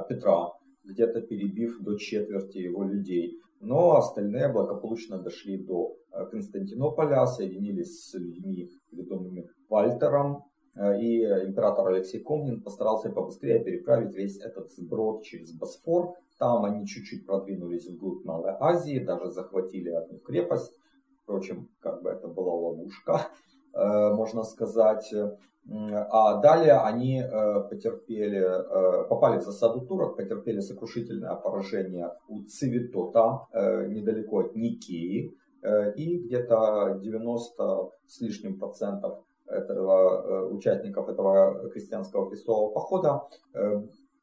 Петра, 0.08 0.52
где-то 0.84 1.20
перебив 1.22 1.80
до 1.80 1.96
четверти 1.96 2.58
его 2.58 2.84
людей. 2.84 3.38
Но 3.60 3.96
остальные 3.96 4.52
благополучно 4.52 5.18
дошли 5.18 5.56
до 5.56 5.96
а, 6.10 6.26
Константинополя, 6.26 7.26
соединились 7.26 8.08
с 8.08 8.14
людьми, 8.14 8.70
ведомыми 8.90 9.48
Вальтером, 9.68 10.44
а, 10.76 10.96
и 10.96 11.22
император 11.22 11.88
Алексей 11.88 12.20
Комнин 12.20 12.60
постарался 12.60 13.10
побыстрее 13.10 13.62
переправить 13.62 14.14
весь 14.14 14.40
этот 14.40 14.72
сброд 14.72 15.22
через 15.22 15.52
Босфор. 15.52 16.14
Там 16.38 16.64
они 16.64 16.86
чуть-чуть 16.86 17.24
продвинулись 17.24 17.86
вглубь 17.86 18.24
Малой 18.24 18.54
Азии, 18.58 18.98
даже 18.98 19.30
захватили 19.30 19.90
одну 19.90 20.18
крепость. 20.18 20.76
Впрочем, 21.22 21.68
как 21.78 22.02
бы 22.02 22.10
это 22.10 22.26
была 22.26 22.52
ловушка, 22.52 23.28
можно 23.72 24.42
сказать. 24.42 25.14
А 25.68 26.40
далее 26.40 26.78
они 26.80 27.20
э, 27.20 27.60
потерпели, 27.70 28.40
э, 28.40 29.08
попали 29.08 29.38
в 29.38 29.42
засаду 29.42 29.86
турок, 29.86 30.16
потерпели 30.16 30.60
сокрушительное 30.60 31.34
поражение 31.36 32.10
у 32.28 32.42
Цивитота, 32.42 33.46
э, 33.52 33.86
недалеко 33.86 34.40
от 34.40 34.56
Никеи, 34.56 35.36
и 35.96 36.18
где-то 36.18 36.98
90 37.00 37.90
с 38.08 38.20
лишним 38.20 38.58
процентов 38.58 39.22
этого, 39.46 40.48
участников 40.48 41.08
этого 41.08 41.70
крестьянского 41.70 42.28
крестового 42.28 42.72
похода 42.72 43.22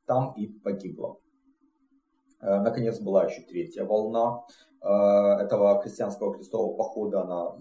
там 0.06 0.34
и 0.36 0.48
погибло. 0.48 1.18
Наконец 2.42 3.00
была 3.00 3.24
еще 3.24 3.42
третья 3.44 3.86
волна 3.86 4.44
этого 4.82 5.82
крестьянского 5.82 6.34
крестового 6.36 6.76
похода, 6.76 7.22
она 7.22 7.56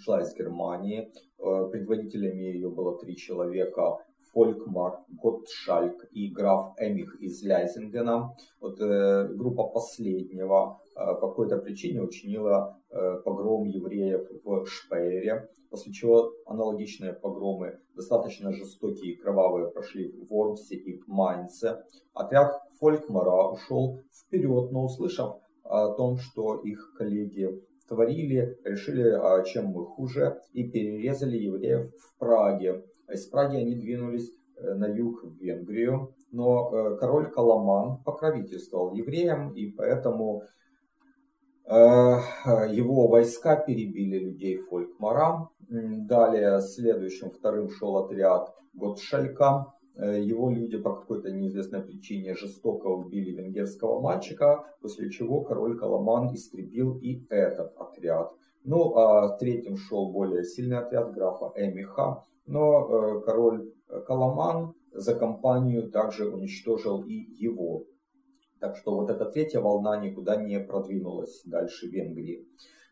шла 0.00 0.20
из 0.20 0.34
Германии. 0.34 1.12
Э, 1.38 1.68
предводителями 1.70 2.42
ее 2.44 2.70
было 2.70 2.98
три 2.98 3.16
человека. 3.16 3.98
Фолькмар, 4.32 5.00
Готтшальк 5.08 6.08
и 6.12 6.30
граф 6.30 6.74
Эмих 6.78 7.20
из 7.20 7.42
Ляйзингена. 7.42 8.34
Вот 8.60 8.80
э, 8.80 9.28
группа 9.34 9.64
последнего 9.68 10.80
э, 10.94 11.00
по 11.20 11.28
какой-то 11.28 11.58
причине 11.58 12.00
учинила 12.02 12.78
э, 12.90 13.20
погром 13.24 13.64
евреев 13.64 14.28
в 14.44 14.66
Шпейре, 14.66 15.48
после 15.68 15.92
чего 15.92 16.32
аналогичные 16.46 17.12
погромы, 17.12 17.78
достаточно 17.96 18.52
жестокие 18.52 19.14
и 19.14 19.16
кровавые, 19.16 19.70
прошли 19.70 20.12
в 20.12 20.28
Вормсе 20.28 20.76
и 20.76 21.00
Майнце. 21.06 21.82
Отряд 22.14 22.52
Фолькмара 22.78 23.50
ушел 23.50 24.00
вперед, 24.12 24.70
но 24.70 24.84
услышав 24.84 25.38
о 25.64 25.92
том, 25.94 26.18
что 26.18 26.56
их 26.56 26.94
коллеги 26.96 27.48
творили, 27.90 28.56
решили, 28.64 29.10
а, 29.10 29.42
чем 29.42 29.66
мы 29.66 29.84
хуже, 29.84 30.40
и 30.52 30.70
перерезали 30.70 31.36
евреев 31.36 31.92
в 31.92 32.18
Праге. 32.18 32.84
Из 33.12 33.26
Праги 33.26 33.56
они 33.56 33.74
двинулись 33.74 34.30
э, 34.56 34.74
на 34.74 34.86
юг 34.86 35.24
в 35.24 35.40
Венгрию, 35.40 36.14
но 36.30 36.70
э, 36.72 36.96
король 36.98 37.30
Каламан 37.30 37.98
покровительствовал 38.04 38.94
евреям, 38.94 39.52
и 39.54 39.66
поэтому 39.72 40.44
э, 41.66 41.74
его 41.74 43.08
войска 43.08 43.56
перебили 43.56 44.18
людей 44.18 44.58
Фолькмара. 44.58 45.48
Далее 45.68 46.60
следующим 46.60 47.30
вторым 47.30 47.70
шел 47.70 47.96
отряд 47.96 48.54
Готшалька, 48.72 49.66
Э, 49.66 49.79
его 50.00 50.50
люди 50.50 50.78
по 50.78 50.94
какой-то 50.96 51.30
неизвестной 51.30 51.82
причине 51.82 52.34
жестоко 52.34 52.86
убили 52.86 53.32
венгерского 53.32 54.00
мальчика, 54.00 54.64
после 54.80 55.10
чего 55.10 55.42
король 55.42 55.78
Каламан 55.78 56.34
истребил 56.34 56.98
и 56.98 57.26
этот 57.28 57.74
отряд. 57.76 58.32
Ну, 58.64 58.94
а 58.96 59.36
третьим 59.38 59.76
шел 59.76 60.10
более 60.12 60.44
сильный 60.44 60.78
отряд 60.78 61.12
графа 61.12 61.52
Эмиха, 61.56 62.24
но 62.46 62.88
э, 62.88 63.20
король 63.22 63.72
Каламан 64.06 64.74
за 64.92 65.14
компанию 65.14 65.90
также 65.90 66.28
уничтожил 66.28 67.02
и 67.04 67.14
его. 67.14 67.84
Так 68.60 68.76
что 68.76 68.94
вот 68.94 69.10
эта 69.10 69.24
третья 69.24 69.60
волна 69.60 69.96
никуда 69.96 70.36
не 70.36 70.60
продвинулась 70.60 71.42
дальше 71.44 71.86
Венгрии. 71.86 72.46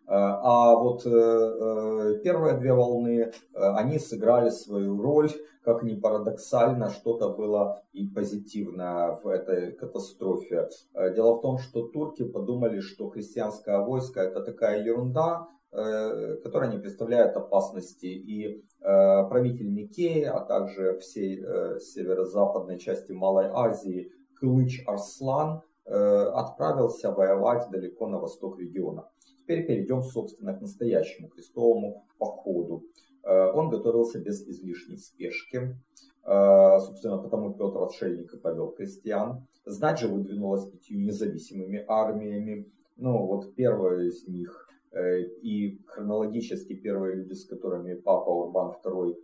Э, 0.07 0.15
а 0.15 0.75
вот 0.77 1.05
э, 1.05 1.11
э, 1.11 2.21
первые 2.25 2.57
две 2.57 2.73
волны, 2.73 3.31
они 3.53 3.99
сыграли 3.99 4.49
свою 4.49 5.01
роль, 5.01 5.31
как 5.69 5.83
ни 5.83 5.97
парадоксально, 5.97 6.89
что-то 6.89 7.29
было 7.29 7.83
и 7.93 8.09
позитивное 8.09 9.13
в 9.23 9.27
этой 9.27 9.73
катастрофе. 9.73 10.71
Дело 10.95 11.35
в 11.35 11.43
том, 11.43 11.59
что 11.59 11.89
турки 11.89 12.25
подумали, 12.25 12.81
что 12.81 13.11
христианское 13.11 13.79
войско 13.85 14.21
это 14.21 14.41
такая 14.43 14.83
ерунда, 14.83 15.47
которая 15.71 16.73
не 16.73 16.79
представляет 16.79 17.37
опасности. 17.37 18.07
И 18.07 18.65
правитель 18.81 19.75
Никеи, 19.75 20.23
а 20.23 20.41
также 20.41 20.97
всей 21.01 21.45
северо-западной 21.81 22.79
части 22.79 23.13
Малой 23.13 23.51
Азии, 23.53 24.11
Кылыч 24.41 24.83
Арслан, 24.87 25.61
отправился 25.85 27.13
воевать 27.13 27.69
далеко 27.71 28.07
на 28.07 28.19
восток 28.19 28.59
региона. 28.59 29.05
Теперь 29.43 29.67
перейдем, 29.67 30.03
собственно, 30.03 30.55
к 30.55 30.63
настоящему 30.63 31.29
крестовому 31.29 32.07
походу. 32.17 32.85
Э, 33.25 33.51
он 33.53 33.69
готовился 33.69 34.19
без 34.21 34.47
излишней 34.47 34.99
спешки. 34.99 35.77
Э, 36.25 36.79
собственно, 36.81 37.19
потому 37.19 37.55
Петр 37.55 37.83
Отшельник 37.83 38.33
и 38.35 38.39
повел 38.39 38.71
крестьян. 38.73 39.47
Знать 39.65 40.01
же 40.01 40.09
выдвинулась 40.09 40.67
пятью 40.71 41.01
независимыми 41.01 41.85
армиями. 41.87 42.71
Ну, 42.97 43.27
вот 43.27 43.55
первая 43.55 44.07
из 44.07 44.27
них 44.27 44.69
э, 44.93 45.23
и 45.43 45.81
хронологически 45.87 46.75
первые 46.75 47.17
люди, 47.17 47.35
с 47.35 47.47
которыми 47.47 47.95
папа 47.95 48.31
Урбан 48.31 48.73
II 48.85 49.17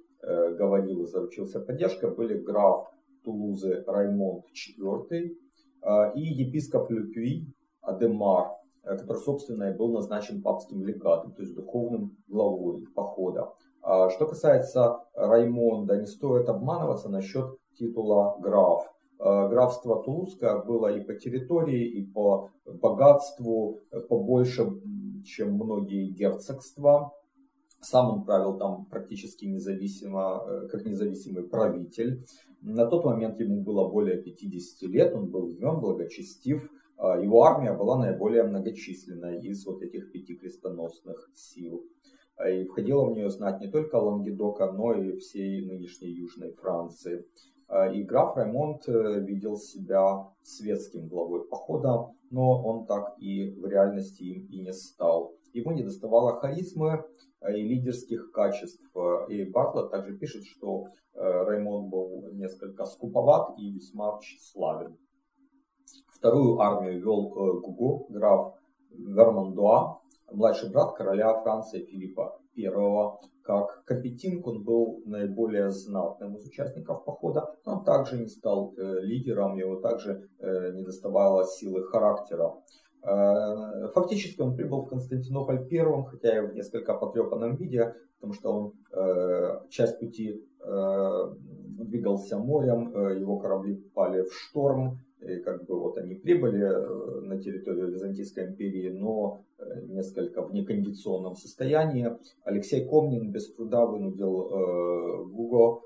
говорил 0.57 1.03
и 1.03 1.07
заручился 1.07 1.61
поддержкой, 1.61 2.11
были 2.15 2.39
граф 2.39 2.91
Тулузы 3.25 3.85
Раймонд 3.87 4.47
IV 4.47 5.37
и 6.15 6.21
епископ 6.21 6.91
Люпюи 6.91 7.53
Адемар, 7.83 8.53
который, 8.83 9.19
собственно, 9.19 9.65
и 9.65 9.77
был 9.77 9.93
назначен 9.93 10.41
папским 10.41 10.83
легатом, 10.83 11.35
то 11.35 11.43
есть 11.43 11.55
духовным 11.55 12.17
главой 12.27 12.87
похода. 12.95 13.53
Что 13.85 14.27
касается 14.27 15.01
Раймонда, 15.15 16.01
не 16.01 16.07
стоит 16.07 16.49
обманываться 16.49 17.11
насчет 17.11 17.59
титула 17.79 18.37
граф. 18.41 18.91
Э, 19.19 19.49
графство 19.49 20.03
Тулузское 20.03 20.63
было 20.63 20.89
и 20.89 21.01
по 21.05 21.15
территории, 21.15 21.87
и 21.87 22.05
по 22.05 22.51
богатству 22.67 23.81
побольше, 24.09 24.67
чем 25.25 25.55
многие 25.55 26.11
герцогства. 26.11 27.13
Сам 27.81 28.11
он 28.11 28.25
правил 28.25 28.57
там 28.59 28.87
практически 28.87 29.45
независимо, 29.45 30.43
э, 30.47 30.69
как 30.69 30.85
независимый 30.85 31.45
правитель. 31.45 32.25
На 32.63 32.87
тот 32.87 33.05
момент 33.05 33.39
ему 33.41 33.63
было 33.63 33.89
более 33.89 34.23
50 34.23 34.89
лет, 34.89 35.15
он 35.15 35.31
был 35.31 35.45
умен, 35.45 35.81
благочестив. 35.81 36.71
Его 36.97 37.43
армия 37.43 37.77
была 37.77 37.99
наиболее 37.99 38.45
многочисленной 38.45 39.41
из 39.41 39.67
вот 39.67 39.83
этих 39.83 40.13
пяти 40.13 40.37
крестоносных 40.37 41.29
сил. 41.35 41.85
И 42.49 42.65
входила 42.65 43.05
в 43.05 43.13
нее 43.13 43.31
знать 43.31 43.61
не 43.61 43.71
только 43.71 43.97
Лангедока, 43.97 44.73
но 44.73 44.93
и 44.93 45.17
всей 45.19 45.65
нынешней 45.67 46.11
Южной 46.11 46.53
Франции. 46.53 47.25
А, 47.69 47.89
и 47.89 48.03
граф 48.03 48.37
Раймонд 48.37 48.89
э, 48.89 49.21
видел 49.21 49.57
себя 49.57 50.29
светским 50.43 51.09
главой 51.09 51.47
похода, 51.47 52.11
но 52.31 52.63
он 52.63 52.87
так 52.87 53.15
и 53.19 53.55
в 53.55 53.65
реальности 53.67 54.23
им 54.23 54.47
и 54.47 54.61
не 54.61 54.73
стал. 54.73 55.35
Ему 55.53 55.73
не 55.73 55.83
доставало 55.83 56.35
харизмы 56.35 57.05
э, 57.41 57.57
и 57.57 57.63
лидерских 57.63 58.33
качеств. 58.33 58.85
И 59.29 59.45
Бартлett 59.51 59.91
также 59.91 60.17
пишет, 60.17 60.45
что 60.45 60.87
э, 61.15 61.21
Раймонд 61.21 61.89
был 61.89 62.31
несколько 62.33 62.85
скуповат 62.85 63.59
и 63.59 63.73
весьма 63.73 64.19
тщеславен. 64.21 64.97
Вторую 66.09 66.59
армию 66.61 67.01
вел 67.01 67.29
Гуго, 67.61 68.07
граф 68.09 68.55
Вермандуа, 68.91 70.01
младший 70.33 70.71
брат 70.71 70.97
короля 70.97 71.35
Франции 71.35 71.85
Филиппа 71.85 72.39
I. 72.57 72.71
Как 73.43 73.85
Капетинг 73.85 74.47
он 74.47 74.65
был 74.65 75.03
наиболее 75.05 75.71
знатным 75.71 76.37
из 76.37 76.47
участников 76.47 77.05
похода, 77.05 77.55
но 77.67 77.83
также 77.85 78.19
не 78.19 78.27
стал 78.27 78.73
э, 78.77 79.01
лидером, 79.01 79.57
его 79.57 79.77
также 79.77 80.29
э, 80.39 80.73
не 80.73 80.83
доставало 80.83 81.45
силы 81.45 81.83
характера. 81.85 82.55
Э, 83.03 83.89
фактически 83.93 84.41
он 84.41 84.57
прибыл 84.57 84.83
в 84.83 84.89
Константинополь 84.89 85.67
первым, 85.69 86.05
хотя 86.05 86.39
и 86.39 86.47
в 86.47 86.55
несколько 86.55 86.95
потрепанном 86.95 87.57
виде, 87.57 87.95
потому 88.17 88.33
что 88.33 88.53
он 88.53 88.73
часть 89.69 90.01
пути 90.01 90.43
двигался 91.85 92.39
морем, 92.39 92.93
его 93.21 93.37
корабли 93.39 93.75
попали 93.75 94.23
в 94.23 94.33
шторм, 94.33 95.04
и 95.25 95.41
как 95.41 95.65
бы 95.67 95.79
вот 95.79 95.99
они 95.99 96.15
прибыли 96.15 96.65
э, 96.65 97.21
на 97.21 97.41
территорию 97.41 97.91
Византийской 97.91 98.47
империи, 98.47 98.91
но 98.91 99.41
э, 99.59 99.83
несколько 99.87 100.43
в 100.43 100.53
некондиционном 100.53 101.35
состоянии. 101.37 102.11
Алексей 102.45 102.85
Комнин 102.85 103.31
без 103.31 103.53
труда 103.53 103.87
вынудил 103.87 104.51
э, 104.51 105.25
Гуго 105.27 105.83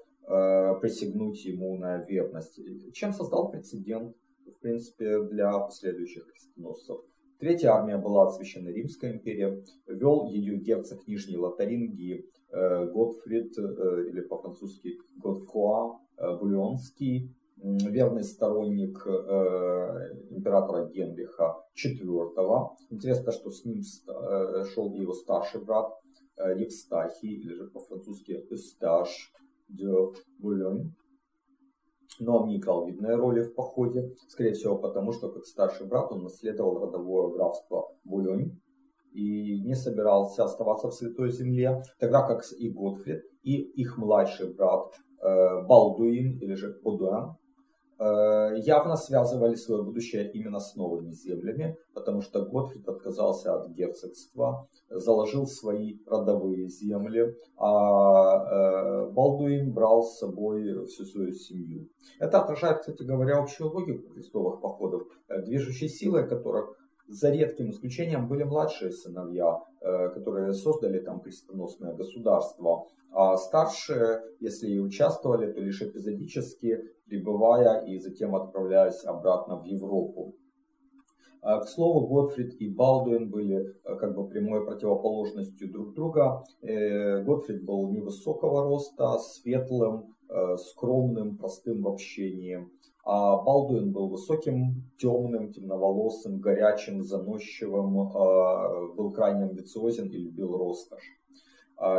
присягнуть 0.82 1.42
ему 1.46 1.74
на 1.78 2.02
верность, 2.02 2.60
чем 2.92 3.14
создал 3.14 3.50
прецедент, 3.50 4.14
в 4.46 4.60
принципе, 4.60 5.22
для 5.22 5.58
последующих 5.58 6.26
крестоносцев. 6.30 6.98
Третья 7.38 7.70
армия 7.70 7.96
была 7.96 8.24
от 8.24 8.34
Священной 8.34 8.74
Римской 8.74 9.12
империи, 9.12 9.64
вел 9.86 10.26
ее 10.26 10.58
герцог 10.58 11.06
Нижней 11.06 11.38
Лотарингии 11.38 12.26
Готфрид, 12.52 13.56
или 13.56 14.20
по-французски 14.20 14.98
Готфруа 15.16 15.98
э, 16.18 16.36
верный 17.62 18.22
сторонник 18.22 19.04
э, 19.06 20.14
императора 20.30 20.86
Генриха 20.86 21.56
IV. 21.74 22.68
Интересно, 22.90 23.32
что 23.32 23.50
с 23.50 23.64
ним 23.64 23.80
э, 23.80 24.64
шел 24.72 24.92
его 24.94 25.12
старший 25.12 25.64
брат 25.64 25.92
э, 26.36 26.58
Евстахий, 26.58 27.34
или 27.34 27.54
же 27.54 27.66
по-французски 27.66 28.44
Эсташ 28.50 29.32
де 29.68 29.90
Булонь. 30.38 30.94
Но 32.20 32.38
он 32.38 32.48
не 32.48 32.56
играл 32.56 32.86
видной 32.86 33.14
роли 33.14 33.42
в 33.42 33.54
походе, 33.54 34.12
скорее 34.28 34.52
всего 34.52 34.76
потому, 34.76 35.12
что 35.12 35.28
как 35.30 35.44
старший 35.44 35.86
брат 35.86 36.10
он 36.10 36.22
наследовал 36.22 36.80
родовое 36.80 37.32
графство 37.34 37.92
Булонь 38.04 38.60
и 39.12 39.60
не 39.60 39.74
собирался 39.74 40.44
оставаться 40.44 40.88
в 40.88 40.94
Святой 40.94 41.30
Земле, 41.30 41.82
тогда 41.98 42.26
как 42.26 42.42
и 42.58 42.70
Готфрид, 42.70 43.22
и 43.42 43.56
их 43.56 43.98
младший 43.98 44.52
брат 44.52 44.94
Балдуин, 45.20 46.38
или 46.38 46.54
же 46.54 46.78
Бодуан, 46.82 47.36
Э, 47.38 47.47
явно 48.00 48.96
связывали 48.96 49.54
свое 49.56 49.82
будущее 49.82 50.30
именно 50.30 50.60
с 50.60 50.76
новыми 50.76 51.10
землями, 51.10 51.76
потому 51.94 52.22
что 52.22 52.44
Готфрид 52.44 52.88
отказался 52.88 53.54
от 53.56 53.70
герцогства, 53.70 54.68
заложил 54.88 55.46
свои 55.46 55.98
родовые 56.06 56.68
земли, 56.68 57.34
а 57.56 58.36
э, 58.36 59.10
Балдуин 59.10 59.72
брал 59.72 60.02
с 60.02 60.18
собой 60.18 60.86
всю 60.86 61.04
свою 61.04 61.32
семью. 61.32 61.88
Это 62.20 62.40
отражает, 62.40 62.80
кстати 62.80 63.02
говоря, 63.02 63.38
общую 63.38 63.70
логику 63.70 64.12
крестовых 64.14 64.60
походов, 64.60 65.02
э, 65.28 65.42
движущей 65.42 65.88
силой 65.88 66.28
которых 66.28 66.77
за 67.08 67.30
редким 67.30 67.70
исключением 67.70 68.28
были 68.28 68.44
младшие 68.44 68.92
сыновья, 68.92 69.58
которые 69.80 70.52
создали 70.52 71.00
там 71.00 71.20
крестоносное 71.20 71.94
государство. 71.94 72.86
А 73.10 73.36
старшие, 73.36 74.22
если 74.40 74.68
и 74.68 74.78
участвовали, 74.78 75.50
то 75.50 75.60
лишь 75.60 75.80
эпизодически 75.82 76.84
прибывая 77.08 77.84
и 77.84 77.98
затем 77.98 78.34
отправляясь 78.36 79.04
обратно 79.04 79.58
в 79.58 79.64
Европу. 79.64 80.34
А, 81.40 81.60
к 81.60 81.68
слову, 81.68 82.06
Готфрид 82.06 82.60
и 82.60 82.68
Балдуин 82.68 83.30
были 83.30 83.74
а, 83.84 83.94
как 83.94 84.14
бы 84.14 84.28
прямой 84.28 84.64
противоположностью 84.64 85.70
друг 85.70 85.94
друга. 85.94 86.44
Э, 86.62 87.22
Готфрид 87.22 87.64
был 87.64 87.90
невысокого 87.90 88.64
роста, 88.64 89.18
светлым, 89.18 90.16
э, 90.28 90.56
скромным, 90.56 91.38
простым 91.38 91.82
в 91.82 91.88
общении. 91.88 92.68
А 93.10 93.42
Балдуин 93.42 93.92
был 93.92 94.08
высоким, 94.08 94.84
темным, 94.98 95.50
темноволосым, 95.50 96.40
горячим, 96.40 97.02
заносчивым, 97.02 98.00
а, 98.00 98.94
был 98.94 99.12
крайне 99.12 99.44
амбициозен 99.44 100.08
и 100.08 100.18
любил 100.18 100.56
роскошь. 100.58 101.16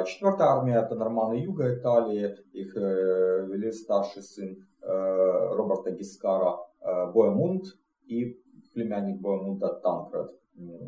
Четвертая 0.05 0.49
армия 0.49 0.83
это 0.85 0.93
норманы 0.95 1.35
юга 1.35 1.73
Италии, 1.73 2.35
их 2.51 2.75
э, 2.75 3.47
вели 3.47 3.71
старший 3.71 4.23
сын 4.23 4.67
Э, 4.81 5.53
Роберта 5.55 5.91
Гискара 5.91 6.57
э, 6.81 7.11
Боемунд 7.11 7.65
и 8.05 8.41
племянник 8.73 9.19
Боемунда 9.19 9.73
Танкред. 9.83 10.31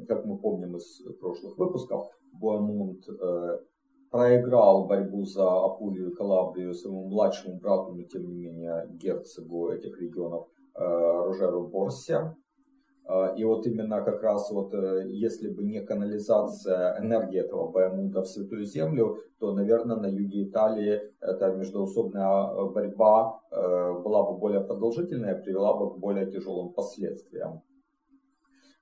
Как 0.08 0.26
мы 0.26 0.38
помним 0.38 0.76
из 0.78 1.02
прошлых 1.20 1.58
выпусков, 1.58 2.10
Боемунд 2.34 3.06
проиграл 4.12 4.88
борьбу 4.88 5.24
за 5.24 5.66
Апулию 5.66 6.12
и 6.12 6.16
Калабрию 6.16 6.74
своему 6.74 7.08
младшему 7.08 7.60
брату, 7.60 7.94
но 7.94 8.04
тем 8.04 8.28
не 8.28 8.36
менее 8.36 8.88
герцогу 8.92 9.72
этих 9.72 10.00
регионов 10.00 10.48
Рожеру 10.76 11.68
Борсе. 11.68 12.36
А, 13.12 13.34
и 13.36 13.44
вот 13.44 13.66
именно 13.68 14.02
как 14.02 14.22
раз 14.24 14.50
вот, 14.52 14.74
э, 14.74 15.04
если 15.08 15.50
бы 15.50 15.64
не 15.64 15.82
канализация 15.82 16.98
энергии 17.00 17.40
этого 17.40 17.70
Баймута 17.70 18.22
в 18.22 18.28
Святую 18.28 18.64
Землю, 18.66 19.18
то, 19.40 19.54
наверное, 19.54 19.98
на 19.98 20.06
юге 20.06 20.44
Италии 20.44 21.02
эта 21.20 21.52
междоусобная 21.52 22.26
а, 22.26 22.66
борьба 22.68 23.42
э, 23.52 23.56
была 24.04 24.24
бы 24.32 24.38
более 24.38 24.62
продолжительная, 24.62 25.36
привела 25.36 25.78
бы 25.78 25.94
к 25.94 25.98
более 25.98 26.30
тяжелым 26.32 26.74
последствиям. 26.74 27.64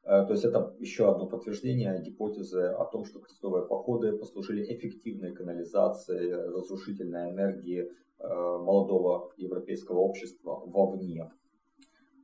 Э, 0.09 0.25
то 0.25 0.31
есть 0.31 0.43
это 0.43 0.73
еще 0.79 1.11
одно 1.11 1.27
подтверждение 1.27 2.01
гипотезы 2.01 2.63
о 2.63 2.85
том, 2.85 3.05
что 3.05 3.19
крестовые 3.19 3.65
походы 3.67 4.17
послужили 4.17 4.63
эффективной 4.63 5.33
канализацией 5.33 6.33
разрушительной 6.33 7.29
энергии 7.29 7.91
молодого 8.21 9.31
европейского 9.37 9.99
общества 9.99 10.61
вовне. 10.65 11.31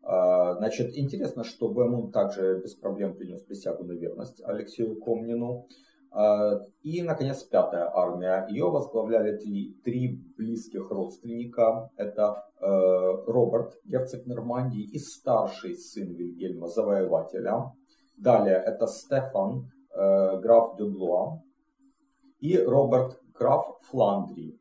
А, 0.06 0.54
значит, 0.56 0.96
интересно, 0.96 1.44
что 1.44 1.68
Бэмун 1.70 2.12
также 2.12 2.60
без 2.62 2.76
проблем 2.76 3.16
принес 3.16 3.42
присягу 3.42 3.84
на 3.86 3.94
верность 3.94 4.40
Алексею 4.44 5.00
Комнину. 5.00 5.68
А, 6.16 6.62
и, 6.82 7.02
наконец, 7.02 7.44
пятая 7.44 7.92
армия. 7.94 8.48
Ее 8.50 8.72
возглавляли 8.72 9.38
три, 9.38 9.74
три 9.84 10.24
близких 10.38 10.90
родственника. 10.90 11.90
Это 11.98 12.46
э, 12.62 12.66
Роберт, 13.28 13.74
герцог 13.84 14.26
Нормандии, 14.26 14.84
и 14.84 14.98
старший 14.98 15.76
сын 15.76 16.14
Вильгельма, 16.14 16.68
завоевателя. 16.70 17.74
Далее 18.18 18.56
это 18.56 18.88
Стефан, 18.88 19.70
э, 19.94 20.40
граф 20.40 20.78
Дюблуа, 20.78 21.42
и 22.40 22.58
Роберт, 22.58 23.20
граф 23.38 23.66
Фландрии. 23.90 24.58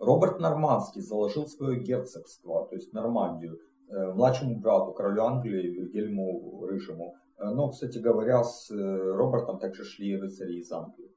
Роберт 0.00 0.40
Нормандский 0.40 1.00
заложил 1.00 1.46
свое 1.46 1.78
герцогство, 1.78 2.66
то 2.66 2.74
есть 2.74 2.92
Нормандию, 2.92 3.60
Э, 3.92 4.12
младшему 4.12 4.60
брату, 4.60 4.92
королю 4.92 5.24
Англии 5.24 5.66
Вильгельму 5.66 6.64
Рыжему. 6.64 7.16
Э, 7.40 7.50
но, 7.50 7.70
кстати 7.70 7.98
говоря, 7.98 8.44
с 8.44 8.70
э, 8.70 8.76
Робертом 8.76 9.58
также 9.58 9.82
шли 9.84 10.16
рыцари 10.16 10.58
из 10.58 10.70
Англии. 10.70 11.10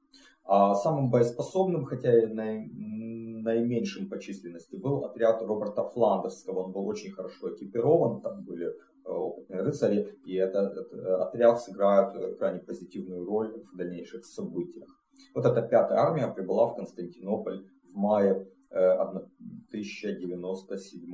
А 0.46 0.74
самым 0.76 1.10
боеспособным, 1.10 1.86
хотя 1.86 2.18
и 2.18 2.26
наименьшим 2.26 4.10
по 4.10 4.20
численности 4.20 4.76
был 4.76 5.06
отряд 5.06 5.42
Роберта 5.42 5.84
Фландерского. 5.84 6.66
Он 6.66 6.72
был 6.72 6.86
очень 6.88 7.12
хорошо 7.12 7.56
экипирован, 7.56 8.22
там 8.22 8.44
были 8.44 8.68
э, 8.68 8.72
опытные 9.06 9.62
рыцари, 9.62 10.18
и 10.26 10.36
этот, 10.36 10.78
этот 10.78 10.94
отряд 10.94 11.62
сыграет 11.62 12.38
крайне 12.38 12.60
позитивную 12.60 13.26
роль 13.26 13.62
в 13.62 13.76
дальнейших 13.76 14.26
событиях. 14.26 14.90
Вот 15.36 15.46
эта 15.46 15.62
пятая 15.62 16.00
армия 16.00 16.28
прибыла 16.28 16.68
в 16.68 16.76
Константинополь 16.76 17.66
в 17.84 17.96
мае 17.96 18.48
1097 18.72 21.12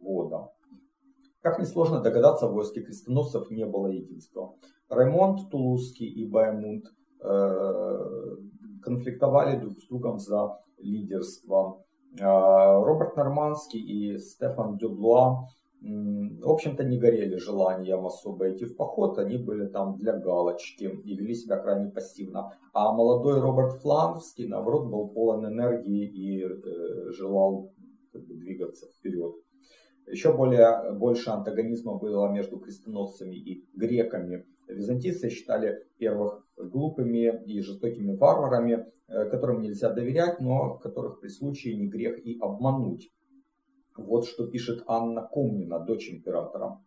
года. 0.00 0.50
Как 1.42 1.58
несложно 1.58 2.00
догадаться, 2.00 2.46
в 2.46 2.52
войске 2.52 2.82
крестоносцев 2.82 3.50
не 3.50 3.66
было 3.66 3.88
единства. 3.88 4.54
Раймонд 4.88 5.50
Тулузский 5.50 6.06
и 6.06 6.26
Баймунд 6.26 6.84
э, 7.20 8.36
конфликтовали 8.82 9.58
друг 9.58 9.78
с 9.78 9.86
другом 9.88 10.18
за 10.18 10.58
лидерство. 10.78 11.84
Э, 12.18 12.24
Роберт 12.24 13.16
Нормандский 13.16 13.80
и 13.80 14.18
Стефан 14.18 14.76
Дюблуа 14.76 15.48
в 15.84 16.48
общем-то, 16.48 16.84
не 16.84 16.96
горели 16.96 17.36
желанием 17.36 18.06
особо 18.06 18.52
идти 18.52 18.66
в 18.66 18.76
поход, 18.76 19.18
они 19.18 19.36
были 19.36 19.66
там 19.66 19.96
для 19.96 20.16
галочки 20.16 20.84
и 20.84 21.16
вели 21.16 21.34
себя 21.34 21.58
крайне 21.58 21.90
пассивно. 21.90 22.52
А 22.72 22.92
молодой 22.92 23.40
Роберт 23.40 23.80
Фландерский, 23.82 24.46
наоборот, 24.46 24.88
был 24.88 25.08
полон 25.08 25.46
энергии 25.46 26.06
и 26.06 26.44
э, 26.44 27.10
желал 27.10 27.72
как 28.12 28.24
бы, 28.26 28.34
двигаться 28.34 28.86
вперед. 28.86 29.34
Еще 30.06 30.32
более, 30.36 30.92
больше 30.92 31.30
антагонизма 31.30 31.94
было 31.94 32.30
между 32.30 32.58
крестоносцами 32.58 33.34
и 33.34 33.64
греками. 33.74 34.44
Византийцы 34.68 35.30
считали 35.30 35.86
первых 35.98 36.46
глупыми 36.56 37.42
и 37.44 37.60
жестокими 37.60 38.16
варварами, 38.16 38.86
э, 39.08 39.24
которым 39.28 39.62
нельзя 39.62 39.90
доверять, 39.90 40.40
но 40.40 40.78
которых 40.78 41.20
при 41.20 41.28
случае 41.28 41.76
не 41.76 41.86
грех 41.86 42.18
и 42.24 42.38
обмануть. 42.40 43.10
Вот 43.96 44.26
что 44.26 44.46
пишет 44.46 44.84
Анна 44.86 45.22
Комнина, 45.22 45.78
дочь 45.78 46.10
императора. 46.10 46.80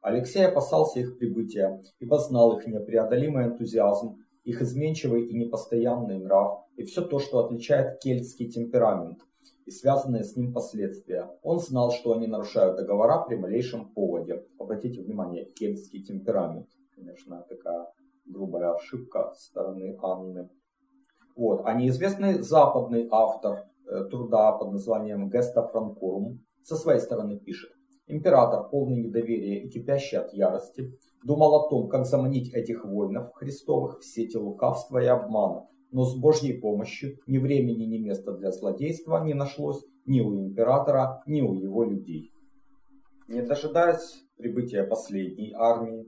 Алексей 0.00 0.46
опасался 0.46 1.00
их 1.00 1.18
прибытия, 1.18 1.82
ибо 1.98 2.18
знал 2.18 2.56
их 2.58 2.66
непреодолимый 2.66 3.46
энтузиазм, 3.46 4.18
их 4.44 4.62
изменчивый 4.62 5.26
и 5.26 5.34
непостоянный 5.34 6.18
нрав, 6.18 6.64
и 6.76 6.82
все 6.82 7.02
то, 7.02 7.18
что 7.18 7.44
отличает 7.44 8.00
кельтский 8.00 8.48
темперамент, 8.48 9.20
и 9.66 9.70
связанные 9.70 10.24
с 10.24 10.36
ним 10.36 10.52
последствия. 10.52 11.30
Он 11.42 11.58
знал, 11.58 11.90
что 11.92 12.12
они 12.12 12.26
нарушают 12.26 12.76
договора 12.76 13.24
при 13.26 13.36
малейшем 13.36 13.92
поводе. 13.92 14.44
Обратите 14.58 15.02
внимание, 15.02 15.44
кельтский 15.44 16.02
темперамент. 16.02 16.68
Конечно, 16.94 17.44
такая 17.48 17.86
грубая 18.26 18.74
ошибка 18.74 19.32
со 19.34 19.46
стороны 19.46 19.98
Анны. 20.02 20.50
Вот. 21.36 21.62
А 21.64 21.74
неизвестный 21.74 22.40
западный 22.40 23.08
автор 23.10 23.70
Э, 23.90 24.04
труда 24.04 24.52
под 24.52 24.70
названием 24.72 25.28
«Геста 25.28 25.64
Франкорум» 25.64 26.38
со 26.62 26.76
своей 26.76 27.00
стороны 27.00 27.40
пишет. 27.40 27.72
Император, 28.06 28.68
полный 28.70 29.02
недоверия 29.02 29.64
и 29.64 29.68
кипящий 29.68 30.16
от 30.16 30.32
ярости, 30.32 30.96
думал 31.24 31.56
о 31.56 31.68
том, 31.68 31.88
как 31.88 32.06
заманить 32.06 32.54
этих 32.54 32.84
воинов 32.84 33.32
христовых 33.34 33.98
в 33.98 34.04
сети 34.04 34.36
лукавства 34.36 34.98
и 34.98 35.06
обмана, 35.06 35.66
но 35.92 36.04
с 36.04 36.18
Божьей 36.18 36.60
помощью 36.60 37.18
ни 37.26 37.38
времени, 37.38 37.84
ни 37.84 37.98
места 37.98 38.32
для 38.32 38.52
злодейства 38.52 39.22
не 39.24 39.34
нашлось 39.34 39.84
ни 40.06 40.20
у 40.20 40.34
императора, 40.34 41.22
ни 41.26 41.40
у 41.40 41.54
его 41.54 41.84
людей. 41.84 42.32
Не 43.28 43.42
дожидаясь 43.42 44.24
прибытия 44.36 44.84
последней 44.84 45.52
армии, 45.52 46.02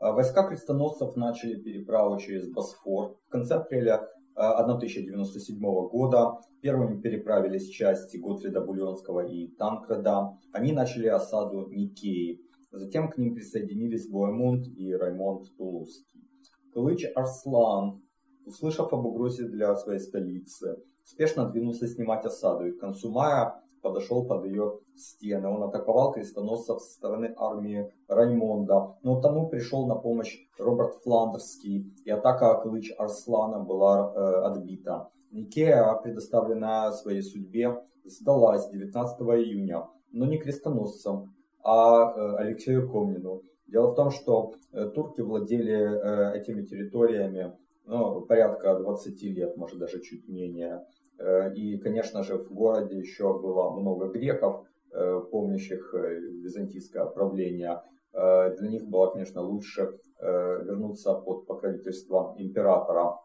э, 0.00 0.12
войска 0.12 0.46
крестоносцев 0.46 1.16
начали 1.16 1.60
переправу 1.60 2.18
через 2.18 2.48
Босфор. 2.50 3.16
В 3.26 3.30
конце 3.30 3.54
апреля 3.54 4.08
1097 4.38 5.88
года. 5.88 6.38
Первыми 6.60 7.00
переправились 7.00 7.68
части 7.68 8.16
Готфрида 8.16 8.60
Бульонского 8.60 9.26
и 9.26 9.48
Танкреда. 9.48 10.38
Они 10.52 10.72
начали 10.72 11.08
осаду 11.08 11.68
Никеи. 11.70 12.40
Затем 12.70 13.10
к 13.10 13.18
ним 13.18 13.34
присоединились 13.34 14.08
Боемунд 14.08 14.66
и 14.68 14.94
Раймонд 14.94 15.56
Тулузский. 15.56 16.28
Кылыч 16.72 17.06
Арслан, 17.14 18.02
услышав 18.48 18.92
об 18.92 19.06
угрозе 19.06 19.44
для 19.44 19.76
своей 19.76 20.00
столицы, 20.00 20.82
спешно 21.04 21.48
двинулся 21.48 21.86
снимать 21.86 22.24
осаду 22.24 22.66
и 22.66 22.72
к 22.72 22.80
концу 22.80 23.10
мая 23.10 23.62
подошел 23.82 24.26
под 24.26 24.44
ее 24.44 24.80
стены. 24.96 25.48
Он 25.48 25.62
атаковал 25.62 26.12
крестоносцев 26.12 26.80
со 26.80 26.90
стороны 26.92 27.34
армии 27.36 27.92
Раймонда, 28.08 28.96
но 29.02 29.20
тому 29.20 29.48
пришел 29.48 29.86
на 29.86 29.94
помощь 29.94 30.36
Роберт 30.58 30.94
Фландерский, 31.04 31.94
и 32.04 32.10
атака 32.10 32.60
Клыч 32.62 32.92
Арслана 32.98 33.60
была 33.60 34.12
э, 34.12 34.20
отбита. 34.46 35.08
Никея, 35.30 35.94
предоставленная 36.02 36.90
своей 36.92 37.22
судьбе, 37.22 37.82
сдалась 38.04 38.68
19 38.70 39.20
июня, 39.20 39.86
но 40.10 40.26
не 40.26 40.38
крестоносцам, 40.38 41.34
а 41.62 42.10
э, 42.10 42.36
Алексею 42.36 42.90
Комнину. 42.90 43.42
Дело 43.66 43.88
в 43.88 43.94
том, 43.94 44.10
что 44.10 44.54
э, 44.72 44.86
турки 44.86 45.20
владели 45.20 45.74
э, 45.74 46.38
этими 46.38 46.64
территориями 46.64 47.52
ну, 47.88 48.20
порядка 48.20 48.78
20 48.78 49.22
лет, 49.22 49.56
может 49.56 49.78
даже 49.78 50.00
чуть 50.00 50.28
менее. 50.28 50.84
Э, 51.18 51.52
и, 51.54 51.78
конечно 51.78 52.22
же, 52.22 52.36
в 52.36 52.52
городе 52.52 52.98
еще 52.98 53.38
было 53.40 53.70
много 53.70 54.08
греков, 54.08 54.66
э, 54.92 55.20
помнящих 55.30 55.94
э, 55.94 56.20
византийское 56.42 57.04
правление. 57.06 57.82
Для 58.12 58.68
них 58.68 58.88
было, 58.88 59.12
конечно, 59.12 59.42
лучше 59.42 59.98
вернуться 60.18 61.12
под 61.12 61.46
покровительство 61.46 62.34
императора. 62.38 63.16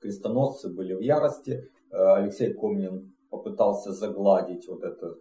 Крестоносцы 0.00 0.68
были 0.68 0.92
в 0.92 1.00
ярости. 1.00 1.70
Алексей 1.90 2.52
Комнин 2.52 3.16
попытался 3.30 3.90
загладить 3.92 4.68
вот 4.68 4.84
это 4.84 5.16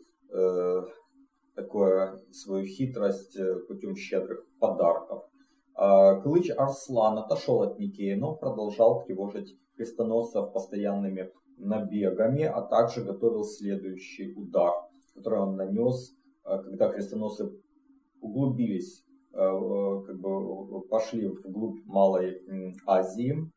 такое 1.55 2.19
свою 2.31 2.65
хитрость 2.65 3.39
путем 3.67 3.95
щедрых 3.95 4.45
подарков. 4.59 5.23
Клыч 5.81 6.51
Арслан 6.51 7.17
отошел 7.17 7.63
от 7.63 7.79
Никеи, 7.79 8.13
но 8.13 8.35
продолжал 8.35 9.03
тревожить 9.03 9.57
крестоносцев 9.75 10.53
постоянными 10.53 11.31
набегами, 11.57 12.43
а 12.43 12.61
также 12.61 13.03
готовил 13.03 13.43
следующий 13.43 14.33
удар, 14.35 14.73
который 15.15 15.39
он 15.39 15.55
нанес, 15.55 16.13
э, 16.45 16.57
когда 16.63 16.89
крестоносцы 16.89 17.51
углубились, 18.21 19.03
э, 19.33 19.37
как 20.05 20.19
бы 20.19 20.81
пошли 20.87 21.27
вглубь 21.27 21.83
Малой 21.85 22.41
Азии. 22.85 23.49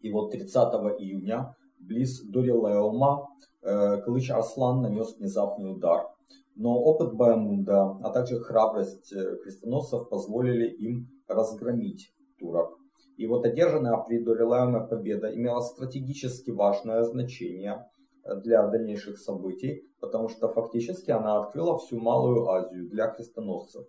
И 0.00 0.10
вот 0.10 0.32
30 0.32 0.74
июня 0.98 1.54
близ 1.78 2.22
Дурилеума 2.22 3.28
э, 3.62 4.02
Клыч 4.02 4.30
Арслан 4.30 4.82
нанес 4.82 5.16
внезапный 5.16 5.72
удар. 5.72 6.06
Но 6.54 6.78
опыт 6.78 7.14
Баймунда, 7.14 7.98
а 8.02 8.10
также 8.10 8.40
храбрость 8.40 9.14
крестоносцев 9.42 10.08
позволили 10.10 10.68
им 10.68 11.08
разгромить 11.30 12.12
турок. 12.38 12.76
И 13.16 13.26
вот 13.26 13.44
одержанная 13.44 13.96
при 13.98 14.18
Дорилайме 14.18 14.80
победа 14.80 15.34
имела 15.34 15.60
стратегически 15.60 16.50
важное 16.50 17.02
значение 17.04 17.86
для 18.42 18.66
дальнейших 18.66 19.18
событий, 19.18 19.84
потому 20.00 20.28
что 20.28 20.48
фактически 20.48 21.10
она 21.10 21.40
открыла 21.40 21.78
всю 21.78 21.98
Малую 21.98 22.48
Азию 22.48 22.88
для 22.88 23.08
крестоносцев. 23.08 23.84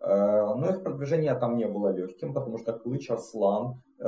Э, 0.00 0.54
но 0.54 0.70
их 0.70 0.82
продвижение 0.82 1.34
там 1.34 1.56
не 1.56 1.66
было 1.66 1.88
легким, 1.88 2.34
потому 2.34 2.58
что 2.58 2.72
Клыч 2.72 3.10
Арслан 3.10 3.82
э, 3.98 4.02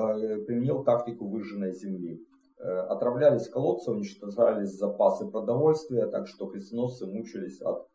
применил 0.46 0.84
тактику 0.84 1.28
выжженной 1.28 1.72
земли. 1.72 2.20
Э, 2.58 2.80
отравлялись 2.80 3.48
колодцы, 3.48 3.90
уничтожались 3.90 4.70
запасы 4.70 5.26
продовольствия, 5.28 6.06
так 6.06 6.26
что 6.26 6.46
крестоносцы 6.46 7.06
мучились 7.06 7.60
от 7.60 7.86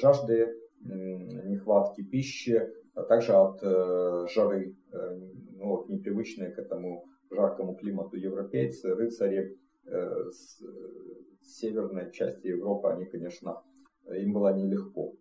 жажды, 0.00 0.48
нехватки 0.80 2.02
пищи, 2.02 2.66
а 2.94 3.02
также 3.02 3.32
от 3.32 3.60
жары 4.30 4.74
ну, 4.92 5.66
вот, 5.66 5.88
непривычные 5.88 6.50
к 6.50 6.58
этому 6.58 7.04
жаркому 7.30 7.74
климату 7.74 8.16
европейцы, 8.16 8.94
рыцари 8.94 9.58
э, 9.86 10.30
с, 10.30 10.62
с 11.42 11.58
северной 11.58 12.10
части 12.12 12.48
Европы, 12.48 12.88
они, 12.88 13.06
конечно, 13.06 13.62
им 14.08 14.32
было 14.32 14.52
нелегко. 14.52 15.14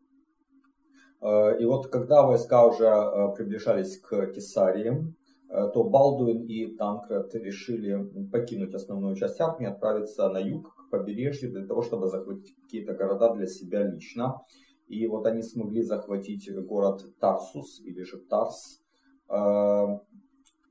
Э, 1.22 1.58
и 1.60 1.66
вот 1.66 1.88
когда 1.88 2.24
войска 2.24 2.66
уже 2.66 2.86
э, 2.86 3.36
приближались 3.36 4.00
к 4.00 4.28
Кесарии, 4.28 5.14
э, 5.50 5.70
то 5.74 5.84
Балдуин 5.84 6.44
и 6.44 6.76
Танкред 6.76 7.34
решили 7.36 8.28
покинуть 8.32 8.74
основную 8.74 9.16
часть 9.16 9.40
армии, 9.40 9.68
отправиться 9.68 10.30
на 10.30 10.40
юг, 10.40 10.74
к 10.76 10.90
побережью, 10.90 11.52
для 11.52 11.66
того, 11.66 11.82
чтобы 11.82 12.08
захватить 12.08 12.56
какие-то 12.64 12.94
города 12.94 13.34
для 13.34 13.46
себя 13.46 13.84
лично. 13.84 14.42
И 14.90 15.08
вот 15.08 15.26
они 15.26 15.42
смогли 15.42 15.84
захватить 15.84 16.50
город 16.66 17.06
Тарсус, 17.20 17.80
или 17.86 18.04
же 18.04 18.18
Тарс, 18.18 18.82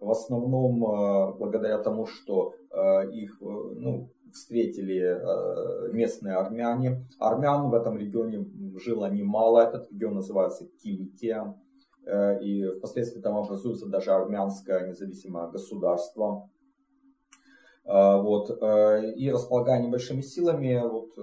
в 0.01 0.11
основном 0.11 0.85
э, 0.85 1.35
благодаря 1.39 1.79
тому, 1.79 2.07
что 2.07 2.55
э, 2.71 3.11
их 3.11 3.39
э, 3.41 3.45
ну, 3.45 4.11
встретили 4.33 5.19
местные 5.93 6.35
армяне. 6.35 7.07
Армян 7.19 7.71
в 7.71 7.75
этом 7.75 7.97
регионе 7.97 8.47
жило 8.77 9.11
немало, 9.11 9.61
этот 9.61 9.91
регион 9.91 10.17
называется 10.17 10.69
Киликия, 10.83 11.59
и 12.43 12.69
впоследствии 12.77 13.23
там 13.23 13.39
образуется 13.39 13.87
даже 13.87 14.11
армянское 14.11 14.87
независимое 14.87 15.49
государство. 15.49 16.51
Вот, 17.91 18.51
и 19.17 19.31
располагая 19.31 19.83
небольшими 19.83 20.21
силами, 20.21 20.79
вот, 20.87 21.15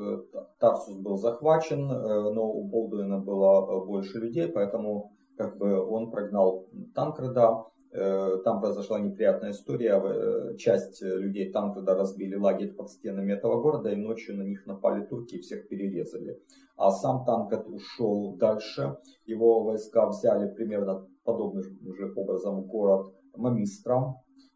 Тарсус 0.58 0.98
был 0.98 1.16
захвачен, 1.18 1.88
но 1.88 2.52
у 2.52 2.64
Болдуина 2.64 3.20
было 3.20 3.86
больше 3.86 4.18
людей, 4.18 4.48
поэтому 4.48 5.12
как 5.38 5.60
бы 5.60 5.80
он 5.80 6.10
прогнал 6.10 6.68
Танкреда, 6.96 7.66
Э, 7.98 8.40
там 8.44 8.60
произошла 8.60 9.00
неприятная 9.00 9.52
история. 9.52 10.02
Э, 10.04 10.58
часть 10.58 11.02
людей 11.02 11.50
там 11.52 11.74
тогда 11.74 11.96
разбили 11.96 12.36
лагерь 12.36 12.74
под 12.74 12.90
стенами 12.90 13.32
этого 13.32 13.62
города, 13.62 13.90
и 13.90 13.96
ночью 13.96 14.36
на 14.36 14.42
них 14.42 14.66
напали 14.66 15.06
турки 15.06 15.36
и 15.36 15.42
всех 15.42 15.70
перерезали. 15.70 16.42
А 16.76 16.92
сам 16.92 17.24
Танкет 17.24 17.68
ушел 17.68 18.36
дальше. 18.36 18.98
Его 19.26 19.64
войска 19.64 20.08
взяли 20.08 20.54
примерно 20.54 21.08
подобным 21.24 21.64
же 21.64 22.14
образом 22.18 22.64
город 22.64 23.14
Мамистра. 23.34 24.16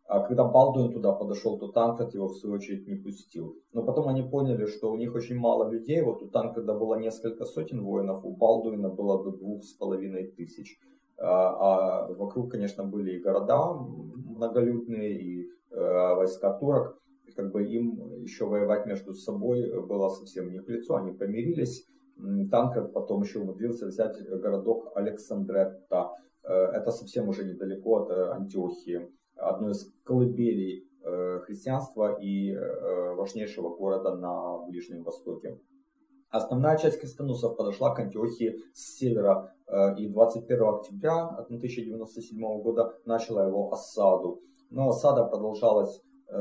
А 0.10 0.22
когда 0.22 0.44
Балдуин 0.44 0.92
туда 0.92 1.12
подошел, 1.12 1.60
то 1.60 1.68
Танкет 1.68 2.16
его 2.16 2.30
в 2.30 2.36
свою 2.36 2.56
очередь 2.56 2.88
не 2.88 2.96
пустил. 2.96 3.56
Но 3.74 3.84
потом 3.84 4.08
они 4.08 4.24
поняли, 4.24 4.66
что 4.66 4.92
у 4.92 4.98
них 4.98 5.14
очень 5.14 5.38
мало 5.38 5.70
людей. 5.70 6.02
Вот 6.02 6.24
у 6.24 6.28
Танкета 6.28 6.74
было 6.74 6.96
несколько 6.96 7.46
сотен 7.46 7.84
воинов, 7.84 8.26
у 8.26 8.36
Балдуина 8.36 8.90
было 8.90 9.24
до 9.24 9.30
двух 9.30 9.64
с 9.64 9.74
половиной 9.74 10.32
тысяч. 10.32 10.80
А, 11.20 12.08
а 12.08 12.14
вокруг, 12.14 12.50
конечно, 12.52 12.86
были 12.86 13.18
и 13.18 13.20
города 13.20 13.74
многолюдные, 13.74 15.22
и 15.22 15.48
э, 15.70 16.16
войска 16.16 16.58
турок. 16.58 16.98
Как 17.36 17.52
бы 17.52 17.64
им 17.64 18.24
еще 18.24 18.46
воевать 18.46 18.88
между 18.88 19.14
собой 19.14 19.70
было 19.86 20.10
совсем 20.10 20.52
не 20.52 20.60
к 20.60 20.70
лицу, 20.70 20.96
они 20.96 21.12
помирились. 21.12 21.86
Танкер 22.50 22.88
потом 22.88 23.22
еще 23.22 23.42
умудрился 23.42 23.86
взять 23.86 24.18
городок 24.28 24.92
Александретта. 24.96 26.10
Э, 26.44 26.52
это 26.74 26.90
совсем 26.90 27.30
уже 27.30 27.46
недалеко 27.46 27.98
от 27.98 28.10
э, 28.10 28.32
Антиохии, 28.32 29.08
одной 29.40 29.72
из 29.72 29.92
колыбелей 30.04 30.86
христианства 31.46 32.20
и 32.22 32.54
важнейшего 33.16 33.76
города 33.76 34.16
на 34.16 34.60
Ближнем 34.68 35.04
Востоке. 35.04 35.60
Основная 36.32 36.78
часть 36.78 37.00
крестоносцев 37.00 37.58
подошла 37.58 37.94
к 37.94 38.00
Антиохии 38.00 38.62
с 38.74 38.98
севера 38.98 39.52
э, 39.66 39.96
и 39.98 40.08
21 40.08 40.64
октября 40.64 41.26
1097 41.26 42.62
года 42.62 42.94
начала 43.06 43.48
его 43.48 43.72
осаду. 43.72 44.40
Но 44.70 44.90
осада 44.90 45.24
продолжалась 45.26 46.02
э, 46.28 46.36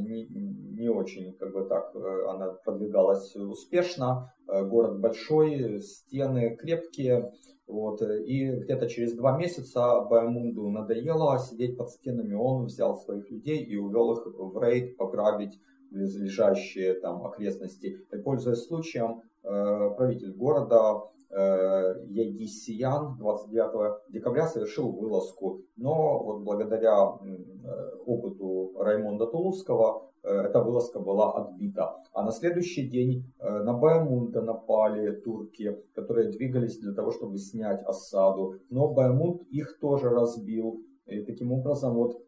не, 0.00 0.26
не 0.26 0.90
очень, 0.90 1.32
как 1.38 1.54
бы 1.54 1.64
так, 1.64 1.94
э, 1.94 2.26
она 2.28 2.52
продвигалась 2.64 3.34
успешно. 3.34 4.30
Город 4.46 5.00
большой, 5.00 5.80
стены 5.80 6.54
крепкие. 6.54 7.32
Вот, 7.66 8.02
и 8.02 8.50
где-то 8.50 8.88
через 8.88 9.14
два 9.14 9.38
месяца 9.38 10.02
Баймунду 10.02 10.68
надоело 10.68 11.38
сидеть 11.38 11.78
под 11.78 11.90
стенами. 11.90 12.34
Он 12.34 12.66
взял 12.66 12.94
своих 12.96 13.30
людей 13.30 13.64
и 13.64 13.76
увел 13.76 14.12
их 14.12 14.26
в 14.26 14.62
рейд 14.62 14.96
пограбить 14.96 15.58
близлежащие 15.90 16.94
там 16.94 17.24
окрестности. 17.24 17.98
И, 18.12 18.16
пользуясь 18.18 18.66
случаем, 18.66 19.22
э, 19.42 19.90
правитель 19.96 20.32
города 20.32 21.04
э, 21.13 21.13
Ягисиян 21.34 23.16
29 23.18 24.12
декабря 24.12 24.46
совершил 24.46 24.92
вылазку, 24.92 25.62
но 25.76 26.22
вот 26.22 26.42
благодаря 26.42 26.92
э, 26.92 27.96
опыту 28.06 28.72
Раймонда 28.78 29.26
Тулузского 29.26 30.10
эта 30.22 30.62
вылазка 30.62 31.00
была 31.00 31.32
отбита. 31.32 31.96
А 32.14 32.22
на 32.22 32.30
следующий 32.32 32.88
день 32.88 33.30
на 33.38 33.74
Баймунда 33.74 34.40
напали 34.40 35.20
турки, 35.20 35.76
которые 35.94 36.30
двигались 36.30 36.78
для 36.78 36.94
того, 36.94 37.10
чтобы 37.10 37.36
снять 37.36 37.82
осаду. 37.82 38.54
Но 38.70 38.88
Баймунд 38.88 39.42
их 39.50 39.78
тоже 39.80 40.08
разбил. 40.08 40.80
И 41.04 41.20
таким 41.24 41.52
образом 41.52 41.94
вот 41.94 42.24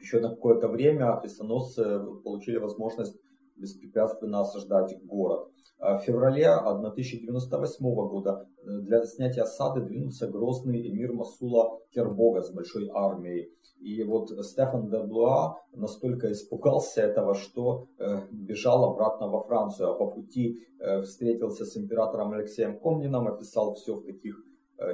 еще 0.00 0.20
на 0.20 0.30
какое-то 0.30 0.68
время 0.68 1.18
крестоносцы 1.20 1.98
получили 2.22 2.58
возможность 2.58 3.18
беспрепятственно 3.56 4.40
осаждать 4.40 4.96
город. 5.04 5.48
А 5.78 5.98
в 5.98 6.02
феврале 6.04 6.48
1098 6.48 7.84
года 7.84 8.48
э, 8.62 8.78
для 8.80 9.04
снятия 9.04 9.42
осады 9.42 9.82
двинулся 9.82 10.26
грозный 10.26 10.88
эмир 10.88 11.12
Масула 11.12 11.78
Кербога 11.90 12.42
с 12.42 12.50
большой 12.50 12.88
армией. 12.94 13.52
И 13.78 14.02
вот 14.02 14.30
Стефан 14.44 14.88
де 14.88 15.02
Блуа 15.02 15.60
настолько 15.72 16.32
испугался 16.32 17.02
этого, 17.02 17.34
что 17.34 17.88
э, 17.98 18.22
бежал 18.30 18.84
обратно 18.84 19.28
во 19.28 19.40
Францию, 19.40 19.90
а 19.90 19.94
по 19.94 20.06
пути 20.06 20.60
э, 20.80 21.02
встретился 21.02 21.66
с 21.66 21.76
императором 21.76 22.32
Алексеем 22.32 22.78
Комнином, 22.78 23.28
описал 23.28 23.74
все 23.74 23.94
в 23.94 24.04
таких 24.04 24.42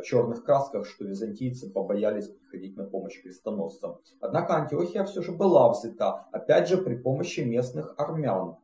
черных 0.05 0.45
красках, 0.45 0.87
что 0.87 1.05
византийцы 1.05 1.71
побоялись 1.71 2.29
приходить 2.29 2.77
на 2.77 2.85
помощь 2.85 3.21
крестоносцам. 3.23 3.99
Однако 4.21 4.55
Антиохия 4.57 5.05
все 5.05 5.23
же 5.23 5.33
была 5.33 5.71
взята, 5.71 6.27
опять 6.33 6.69
же 6.69 6.79
при 6.79 6.97
помощи 6.97 7.41
местных 7.41 7.95
армян. 7.97 8.57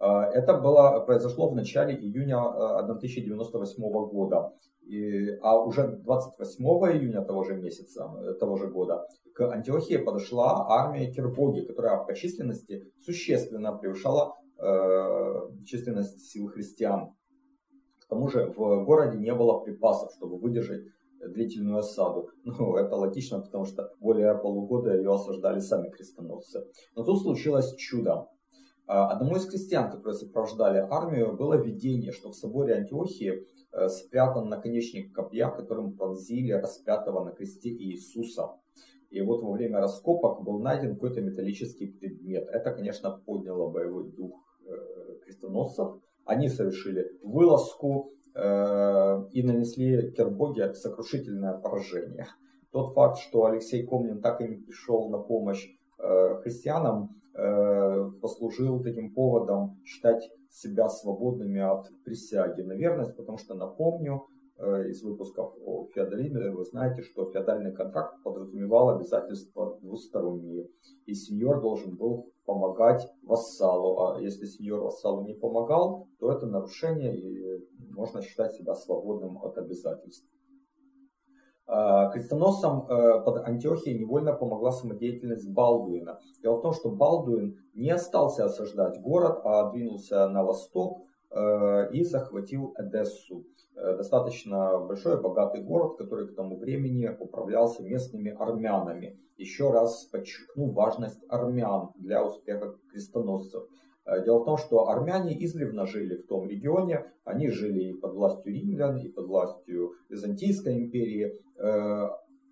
Э, 0.00 0.22
это 0.32 0.54
было, 0.54 1.00
произошло 1.00 1.48
в 1.48 1.54
начале 1.54 1.94
июня 1.94 2.40
1098 2.40 3.82
э, 3.82 3.88
года. 3.88 4.52
И, 4.82 5.36
а 5.42 5.62
уже 5.62 5.86
28 5.86 6.64
июня 6.64 7.22
того 7.22 7.44
же 7.44 7.54
месяца, 7.56 8.10
того 8.40 8.56
же 8.56 8.68
года, 8.68 9.06
к 9.34 9.42
Антиохии 9.52 9.98
подошла 9.98 10.66
армия 10.68 11.12
Кирбоги, 11.12 11.60
которая 11.60 12.02
по 12.04 12.14
численности 12.14 12.90
существенно 12.98 13.76
превышала 13.76 14.34
э, 14.58 15.64
численность 15.66 16.30
сил 16.30 16.48
христиан. 16.48 17.14
К 18.08 18.10
тому 18.10 18.28
же 18.28 18.46
в 18.46 18.84
городе 18.86 19.18
не 19.18 19.34
было 19.34 19.60
припасов, 19.60 20.12
чтобы 20.12 20.38
выдержать 20.38 20.86
длительную 21.20 21.80
осаду. 21.80 22.30
Ну, 22.44 22.76
это 22.76 22.96
логично, 22.96 23.40
потому 23.40 23.66
что 23.66 23.92
более 24.00 24.34
полугода 24.34 24.96
ее 24.96 25.12
осаждали 25.12 25.58
сами 25.60 25.90
крестоносцы. 25.90 26.64
Но 26.96 27.04
тут 27.04 27.20
случилось 27.20 27.74
чудо. 27.76 28.28
А, 28.86 29.10
одному 29.10 29.36
из 29.36 29.44
крестьян, 29.44 29.90
которые 29.90 30.14
сопровождали 30.14 30.78
армию, 30.78 31.36
было 31.36 31.62
видение, 31.62 32.10
что 32.10 32.30
в 32.30 32.34
соборе 32.34 32.76
Антиохии 32.76 33.44
э, 33.72 33.88
спрятан 33.88 34.48
наконечник 34.48 35.14
копья, 35.14 35.50
которым 35.50 35.92
пронзили 35.92 36.52
распятого 36.52 37.22
на 37.22 37.32
кресте 37.32 37.68
Иисуса. 37.68 38.54
И 39.10 39.20
вот 39.20 39.42
во 39.42 39.52
время 39.52 39.80
раскопок 39.80 40.42
был 40.42 40.60
найден 40.60 40.94
какой-то 40.94 41.20
металлический 41.20 41.88
предмет. 41.88 42.48
Это, 42.48 42.72
конечно, 42.72 43.10
подняло 43.26 43.70
боевой 43.70 44.10
дух 44.10 44.32
э, 44.64 45.18
крестоносцев. 45.26 46.00
Они 46.28 46.50
совершили 46.50 47.10
вылазку 47.22 48.12
э, 48.34 49.28
и 49.32 49.42
нанесли 49.42 50.12
Кербоге 50.12 50.74
сокрушительное 50.74 51.54
поражение. 51.54 52.26
Тот 52.70 52.92
факт, 52.92 53.18
что 53.18 53.46
Алексей 53.46 53.82
Комнин 53.86 54.20
так 54.20 54.42
и 54.42 54.48
не 54.48 54.56
пришел 54.56 55.08
на 55.08 55.16
помощь 55.16 55.66
э, 55.98 56.34
христианам, 56.42 57.16
э, 57.34 58.10
послужил 58.20 58.82
таким 58.82 59.14
поводом 59.14 59.80
считать 59.86 60.30
себя 60.50 60.90
свободными 60.90 61.62
от 61.62 61.88
присяги 62.04 62.60
на 62.60 62.74
верность, 62.74 63.16
потому 63.16 63.38
что, 63.38 63.54
напомню, 63.54 64.26
из 64.58 65.02
выпусков 65.02 65.54
о 65.64 65.86
феодализме, 65.94 66.50
вы 66.50 66.64
знаете, 66.64 67.02
что 67.02 67.30
феодальный 67.30 67.72
контракт 67.72 68.22
подразумевал 68.24 68.90
обязательства 68.90 69.78
двусторонние, 69.80 70.68
и 71.06 71.14
сеньор 71.14 71.60
должен 71.60 71.96
был 71.96 72.32
помогать 72.44 73.06
вассалу. 73.22 74.00
А 74.00 74.20
если 74.20 74.46
сеньор 74.46 74.80
вассалу 74.80 75.24
не 75.24 75.34
помогал, 75.34 76.08
то 76.18 76.32
это 76.32 76.46
нарушение 76.46 77.16
и 77.16 77.68
можно 77.90 78.22
считать 78.22 78.54
себя 78.54 78.74
свободным 78.74 79.38
от 79.44 79.58
обязательств. 79.58 80.28
А, 81.70 82.08
крестоносцам 82.10 82.86
э, 82.88 83.22
под 83.24 83.46
Антиохией 83.46 83.98
невольно 83.98 84.32
помогла 84.32 84.70
самодеятельность 84.72 85.52
Балдуина. 85.52 86.18
Дело 86.42 86.56
в 86.56 86.62
том, 86.62 86.72
что 86.72 86.90
Балдуин 86.90 87.58
не 87.74 87.90
остался 87.90 88.46
осаждать 88.46 88.98
город, 89.02 89.40
а 89.44 89.70
двинулся 89.70 90.28
на 90.28 90.42
восток 90.42 91.02
э, 91.02 91.07
и 91.92 92.04
захватил 92.04 92.74
Эдессу. 92.78 93.44
Э, 93.80 93.96
достаточно 93.96 94.78
большой 94.80 95.20
богатый 95.20 95.62
город, 95.62 95.98
который 95.98 96.26
к 96.26 96.34
тому 96.34 96.56
времени 96.56 97.08
управлялся 97.18 97.82
местными 97.82 98.34
армянами. 98.36 99.18
Еще 99.36 99.70
раз 99.70 100.04
подчеркну 100.06 100.70
важность 100.70 101.20
армян 101.28 101.90
для 101.94 102.24
успеха 102.24 102.74
крестоносцев. 102.90 103.62
Э, 104.04 104.24
дело 104.24 104.40
в 104.40 104.44
том, 104.46 104.56
что 104.56 104.88
армяне 104.88 105.44
издревно 105.44 105.86
жили 105.86 106.16
в 106.16 106.26
том 106.26 106.48
регионе, 106.48 107.12
они 107.24 107.50
жили 107.50 107.90
и 107.90 107.92
под 107.92 108.14
властью 108.14 108.52
римлян, 108.52 108.96
и 108.96 109.08
под 109.08 109.26
властью 109.26 109.92
Византийской 110.08 110.76
империи. 110.76 111.40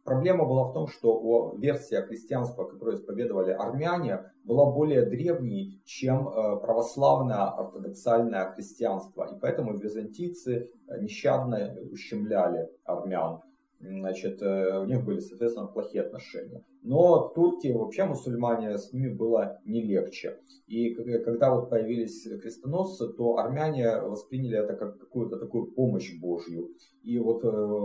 Проблема 0.06 0.44
была 0.44 0.62
в 0.62 0.72
том, 0.72 0.86
что 0.86 1.56
версия 1.58 2.00
христианства, 2.00 2.64
которую 2.64 2.96
исповедовали 2.96 3.50
армяне, 3.50 4.20
была 4.44 4.70
более 4.70 5.04
древней, 5.04 5.82
чем 5.84 6.28
э, 6.28 6.60
православное 6.60 7.42
ортодоксальное 7.42 8.52
христианство. 8.52 9.24
И 9.34 9.40
поэтому 9.40 9.76
византийцы 9.76 10.70
э, 10.86 11.00
нещадно 11.00 11.74
ущемляли 11.90 12.68
армян. 12.84 13.40
Значит, 13.88 14.42
э, 14.42 14.78
у 14.80 14.84
них 14.84 15.04
были, 15.04 15.20
соответственно, 15.20 15.66
плохие 15.66 16.02
отношения. 16.02 16.64
Но 16.82 17.28
турки, 17.28 17.68
вообще 17.68 18.04
мусульмане, 18.04 18.78
с 18.78 18.92
ними 18.92 19.08
было 19.08 19.60
не 19.64 19.82
легче. 19.82 20.38
И 20.66 20.94
когда 20.94 21.54
вот 21.54 21.70
появились 21.70 22.22
крестоносцы, 22.40 23.08
то 23.08 23.38
армяне 23.38 24.00
восприняли 24.00 24.58
это 24.58 24.74
как 24.74 24.98
какую-то 24.98 25.38
такую 25.38 25.66
помощь 25.72 26.18
Божью. 26.20 26.70
И 27.02 27.18
вот 27.18 27.42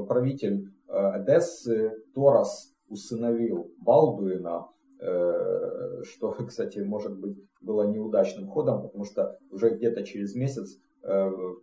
правитель 0.08 0.70
Эдессы 0.88 1.94
Торос 2.16 2.74
усыновил 2.90 3.72
Балдуина, 3.78 4.68
что, 4.98 6.32
кстати, 6.48 6.80
может 6.80 7.20
быть, 7.20 7.38
было 7.62 7.84
неудачным 7.84 8.48
ходом, 8.48 8.82
потому 8.82 9.06
что 9.06 9.38
уже 9.52 9.70
где-то 9.70 10.04
через 10.04 10.34
месяц 10.36 10.80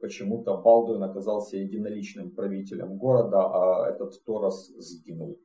почему-то 0.00 0.56
Балдуин 0.56 1.02
оказался 1.02 1.56
единоличным 1.56 2.30
правителем 2.30 2.98
города, 2.98 3.40
а 3.40 3.88
этот 3.88 4.12
Торос 4.24 4.68
сгинул. 4.78 5.38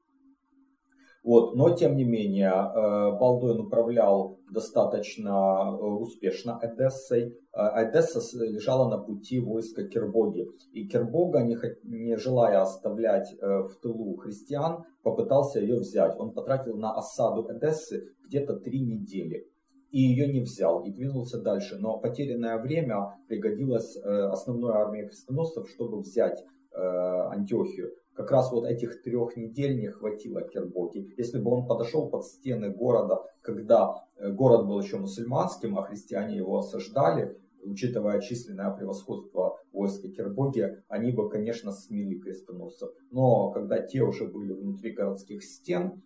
Вот. 1.24 1.56
Но, 1.56 1.70
тем 1.70 1.96
не 1.96 2.04
менее, 2.04 2.52
э, 2.52 3.18
Балдуин 3.18 3.62
управлял 3.62 4.40
достаточно 4.52 5.30
э, 5.30 5.84
успешно 5.84 6.60
Эдессой. 6.62 7.38
Э, 7.56 7.86
Эдесса 7.86 8.20
лежала 8.44 8.90
на 8.90 8.98
пути 8.98 9.40
войска 9.40 9.88
Кербоги. 9.88 10.46
И 10.74 10.86
Кербога, 10.86 11.42
не 11.42 12.18
желая 12.18 12.62
оставлять 12.62 13.34
в 13.40 13.80
тылу 13.82 14.18
христиан, 14.18 14.84
попытался 15.02 15.62
ее 15.62 15.78
взять. 15.78 16.14
Он 16.20 16.34
потратил 16.34 16.76
на 16.76 16.94
осаду 16.94 17.48
Эдессы 17.50 18.10
где-то 18.28 18.58
три 18.58 18.82
недели. 18.82 19.48
И 19.94 20.00
ее 20.00 20.28
не 20.28 20.42
взял, 20.42 20.84
и 20.84 20.92
двинулся 20.92 21.42
дальше. 21.42 21.78
Но 21.80 21.98
потерянное 21.98 22.58
время 22.58 23.16
пригодилось 23.30 23.96
основной 23.96 24.74
армии 24.74 25.08
крестоносцев, 25.08 25.70
чтобы 25.70 26.02
взять 26.02 26.44
Антиохию 26.74 27.94
как 28.16 28.32
раз 28.32 28.52
вот 28.52 28.66
этих 28.66 29.02
трех 29.02 29.36
недель 29.36 29.80
не 29.80 29.90
хватило 29.90 30.42
Кербоги. 30.42 31.14
Если 31.18 31.40
бы 31.40 31.52
он 31.52 31.68
подошел 31.68 32.10
под 32.10 32.26
стены 32.26 32.70
города, 32.70 33.24
когда 33.42 34.06
э, 34.18 34.32
город 34.32 34.68
был 34.68 34.80
еще 34.80 34.98
мусульманским, 34.98 35.78
а 35.78 35.84
христиане 35.84 36.38
его 36.38 36.60
осаждали, 36.60 37.38
учитывая 37.64 38.20
численное 38.20 38.72
превосходство 38.72 39.58
войска 39.72 40.10
Кербоги, 40.10 40.84
они 40.88 41.12
бы, 41.12 41.30
конечно, 41.30 41.72
смели 41.72 42.20
крестоносцев. 42.20 42.92
Но 43.10 43.52
когда 43.52 43.82
те 43.82 44.02
уже 44.02 44.26
были 44.26 44.54
внутри 44.54 44.92
городских 44.92 45.44
стен, 45.44 46.04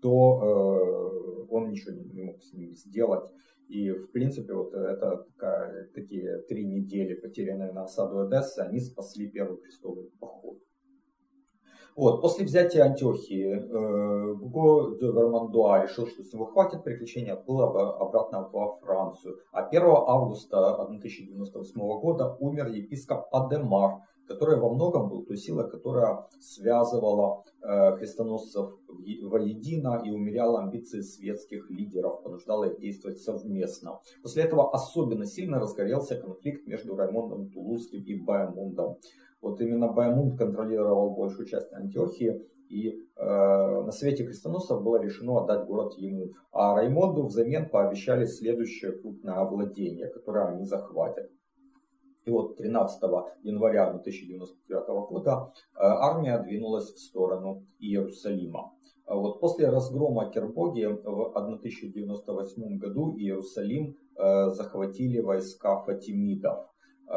то 0.00 0.40
э, 0.42 1.46
он 1.50 1.70
ничего 1.70 1.94
не, 1.94 2.22
мог 2.22 2.42
с 2.42 2.52
ними 2.52 2.74
сделать. 2.74 3.30
И, 3.68 3.90
в 3.90 4.10
принципе, 4.10 4.52
вот 4.52 4.74
это 4.74 5.24
такая, 5.32 5.88
такие 5.94 6.38
три 6.48 6.66
недели, 6.66 7.14
потерянные 7.14 7.72
на 7.72 7.84
осаду 7.84 8.20
Одессы, 8.20 8.58
они 8.60 8.80
спасли 8.80 9.30
первый 9.30 9.60
крестовый 9.60 10.10
поход. 10.18 10.58
Вот. 11.96 12.20
После 12.22 12.44
взятия 12.44 12.84
Антиохии 12.84 13.52
э, 13.52 14.34
Гуго 14.34 14.96
де 14.98 15.06
Вермандуа 15.06 15.82
решил, 15.82 16.06
что 16.06 16.22
с 16.22 16.32
него 16.32 16.46
хватит 16.46 16.82
приключений, 16.82 17.32
отплыл 17.32 17.62
обратно 17.62 18.48
во 18.52 18.78
Францию. 18.78 19.36
А 19.52 19.66
1 19.66 19.82
августа 19.84 20.74
1098 20.82 21.78
года 22.00 22.36
умер 22.40 22.68
епископ 22.68 23.26
Адемар, 23.32 24.00
который 24.30 24.60
во 24.60 24.72
многом 24.72 25.08
был 25.08 25.24
той 25.24 25.36
силой, 25.36 25.68
которая 25.68 26.28
связывала 26.38 27.42
э, 27.62 27.96
крестоносцев 27.98 28.78
воедино 29.22 30.00
и 30.04 30.10
умеряла 30.10 30.62
амбиции 30.62 31.00
светских 31.00 31.68
лидеров, 31.68 32.22
понуждала 32.22 32.68
их 32.68 32.78
действовать 32.78 33.18
совместно. 33.18 33.98
После 34.22 34.44
этого 34.44 34.72
особенно 34.72 35.26
сильно 35.26 35.58
разгорелся 35.58 36.16
конфликт 36.16 36.64
между 36.68 36.94
Раймондом 36.94 37.50
Тулузским 37.50 38.04
и 38.04 38.14
Баймундом. 38.14 38.98
Вот 39.42 39.60
именно 39.60 39.88
Баймунд 39.88 40.38
контролировал 40.38 41.10
большую 41.10 41.46
часть 41.46 41.72
Антиохии, 41.72 42.40
и 42.68 42.88
э, 42.88 43.24
на 43.24 43.90
Совете 43.90 44.24
крестоносцев 44.24 44.80
было 44.80 45.02
решено 45.02 45.42
отдать 45.42 45.66
город 45.66 45.94
ему. 45.94 46.34
А 46.52 46.76
Раймонду 46.76 47.26
взамен 47.26 47.68
пообещали 47.68 48.26
следующее 48.26 48.92
крупное 48.92 49.44
владение, 49.44 50.06
которое 50.06 50.54
они 50.54 50.64
захватят. 50.64 51.32
И 52.24 52.30
вот 52.30 52.56
13 52.56 53.02
января 53.42 53.88
1099 53.88 54.86
года 55.08 55.52
э, 55.74 55.78
армия 55.80 56.38
двинулась 56.38 56.92
в 56.92 56.98
сторону 56.98 57.64
Иерусалима. 57.78 58.72
А 59.06 59.16
вот 59.16 59.40
после 59.40 59.68
разгрома 59.68 60.30
Кербоги 60.30 60.84
в 60.84 61.32
1098 61.34 62.78
году 62.78 63.16
Иерусалим 63.16 63.96
э, 64.16 64.50
захватили 64.50 65.20
войска 65.20 65.80
фатимидов. 65.80 66.66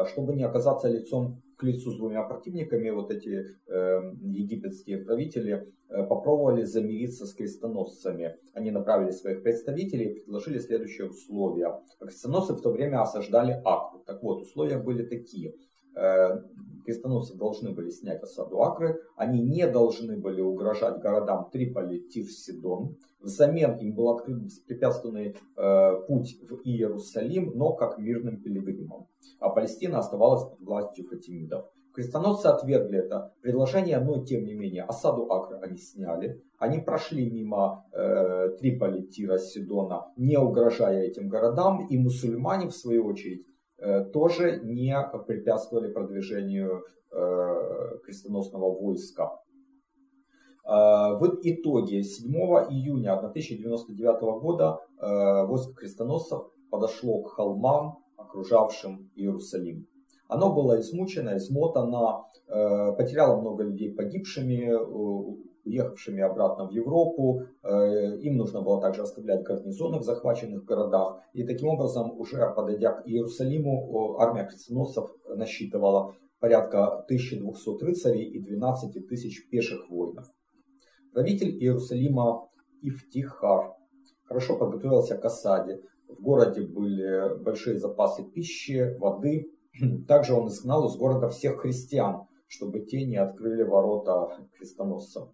Чтобы 0.06 0.34
не 0.34 0.42
оказаться 0.42 0.88
лицом 0.88 1.43
к 1.56 1.62
лицу 1.62 1.90
с 1.92 1.96
двумя 1.96 2.22
противниками, 2.22 2.90
вот 2.90 3.10
эти 3.10 3.44
э, 3.66 4.12
египетские 4.22 4.98
правители 4.98 5.72
э, 5.88 6.02
попробовали 6.04 6.62
замириться 6.62 7.26
с 7.26 7.34
крестоносцами. 7.34 8.36
Они 8.52 8.70
направили 8.70 9.10
своих 9.10 9.42
представителей 9.42 10.06
и 10.06 10.14
предложили 10.20 10.58
следующие 10.58 11.08
условия. 11.08 11.80
Крестоносцы 12.00 12.54
в 12.54 12.60
то 12.60 12.70
время 12.70 13.02
осаждали 13.02 13.60
Акру. 13.64 14.02
Так 14.06 14.22
вот, 14.22 14.42
условия 14.42 14.78
были 14.78 15.04
такие. 15.04 15.54
Э, 15.96 16.40
крестоносцы 16.84 17.36
должны 17.36 17.72
были 17.72 17.90
снять 17.90 18.22
осаду 18.22 18.60
Акры, 18.62 19.00
они 19.16 19.40
не 19.40 19.66
должны 19.66 20.18
были 20.18 20.40
угрожать 20.40 21.00
городам 21.00 21.48
Триполи, 21.50 22.00
Тирс, 22.08 22.44
Сидон. 22.44 22.96
Взамен 23.24 23.76
им 23.78 23.94
был 23.94 24.10
открыт 24.10 24.38
беспрепятственный 24.38 25.36
э, 25.56 26.06
путь 26.06 26.38
в 26.42 26.60
Иерусалим, 26.64 27.52
но 27.54 27.72
как 27.72 27.98
мирным 27.98 28.40
пилигримам. 28.40 29.08
А 29.40 29.50
Палестина 29.50 29.98
оставалась 29.98 30.48
под 30.48 30.60
властью 30.60 31.04
фатимидов. 31.06 31.66
Крестоносцы 31.92 32.46
отвергли 32.46 32.98
это 32.98 33.32
предложение, 33.40 34.00
но 34.00 34.24
тем 34.24 34.44
не 34.44 34.54
менее 34.54 34.82
осаду 34.82 35.30
Акры 35.30 35.58
они 35.62 35.78
сняли. 35.78 36.42
Они 36.58 36.78
прошли 36.80 37.30
мимо 37.30 37.86
э, 37.92 38.50
Триполи, 38.58 39.06
Тира, 39.06 39.38
Сидона, 39.38 40.06
не 40.16 40.36
угрожая 40.36 41.02
этим 41.02 41.28
городам. 41.28 41.86
И 41.88 41.96
мусульмане, 41.96 42.68
в 42.68 42.74
свою 42.74 43.06
очередь, 43.06 43.46
Э, 43.84 44.04
тоже 44.04 44.60
не 44.62 44.96
препятствовали 45.26 45.92
продвижению 45.92 46.84
э, 47.10 47.98
крестоносного 48.04 48.70
войска. 48.70 49.40
Э, 50.64 51.14
в 51.18 51.40
итоге 51.42 52.02
7 52.02 52.32
июня 52.70 53.14
1099 53.14 54.40
года 54.40 54.80
войско 55.00 55.74
крестоносцев 55.74 56.50
подошло 56.70 57.22
к 57.22 57.32
холмам, 57.32 57.98
окружавшим 58.16 59.10
Иерусалим. 59.14 59.86
Оно 60.28 60.54
было 60.54 60.80
измучено, 60.80 61.36
измотано, 61.36 62.24
потеряло 62.46 63.40
много 63.40 63.64
людей 63.64 63.92
погибшими, 63.92 64.72
уехавшими 65.64 66.22
обратно 66.22 66.66
в 66.66 66.70
Европу. 66.70 67.42
Э, 67.62 68.16
им 68.18 68.36
нужно 68.36 68.62
было 68.62 68.80
также 68.80 69.02
оставлять 69.02 69.42
гарнизоны 69.42 69.98
в 69.98 70.02
захваченных 70.02 70.64
городах. 70.64 71.20
И 71.32 71.44
таким 71.44 71.68
образом, 71.68 72.18
уже 72.18 72.52
подойдя 72.54 72.92
к 72.92 73.06
Иерусалиму, 73.06 74.16
армия 74.18 74.44
крестоносцев 74.44 75.10
насчитывала 75.28 76.14
порядка 76.38 77.04
1200 77.04 77.84
рыцарей 77.84 78.24
и 78.24 78.40
12 78.40 79.06
тысяч 79.08 79.48
пеших 79.48 79.88
воинов. 79.88 80.26
Правитель 81.14 81.56
Иерусалима 81.62 82.48
Ифтихар 82.82 83.74
хорошо 84.24 84.58
подготовился 84.58 85.16
к 85.16 85.24
осаде. 85.24 85.80
В 86.08 86.20
городе 86.20 86.62
были 86.62 87.38
большие 87.38 87.78
запасы 87.78 88.24
пищи, 88.24 88.96
воды. 88.98 89.48
Также 90.08 90.34
он 90.34 90.48
изгнал 90.48 90.88
из 90.88 90.96
города 90.96 91.28
всех 91.28 91.60
христиан, 91.60 92.26
чтобы 92.48 92.80
те 92.80 93.04
не 93.06 93.16
открыли 93.16 93.62
ворота 93.62 94.44
крестоносцам. 94.58 95.32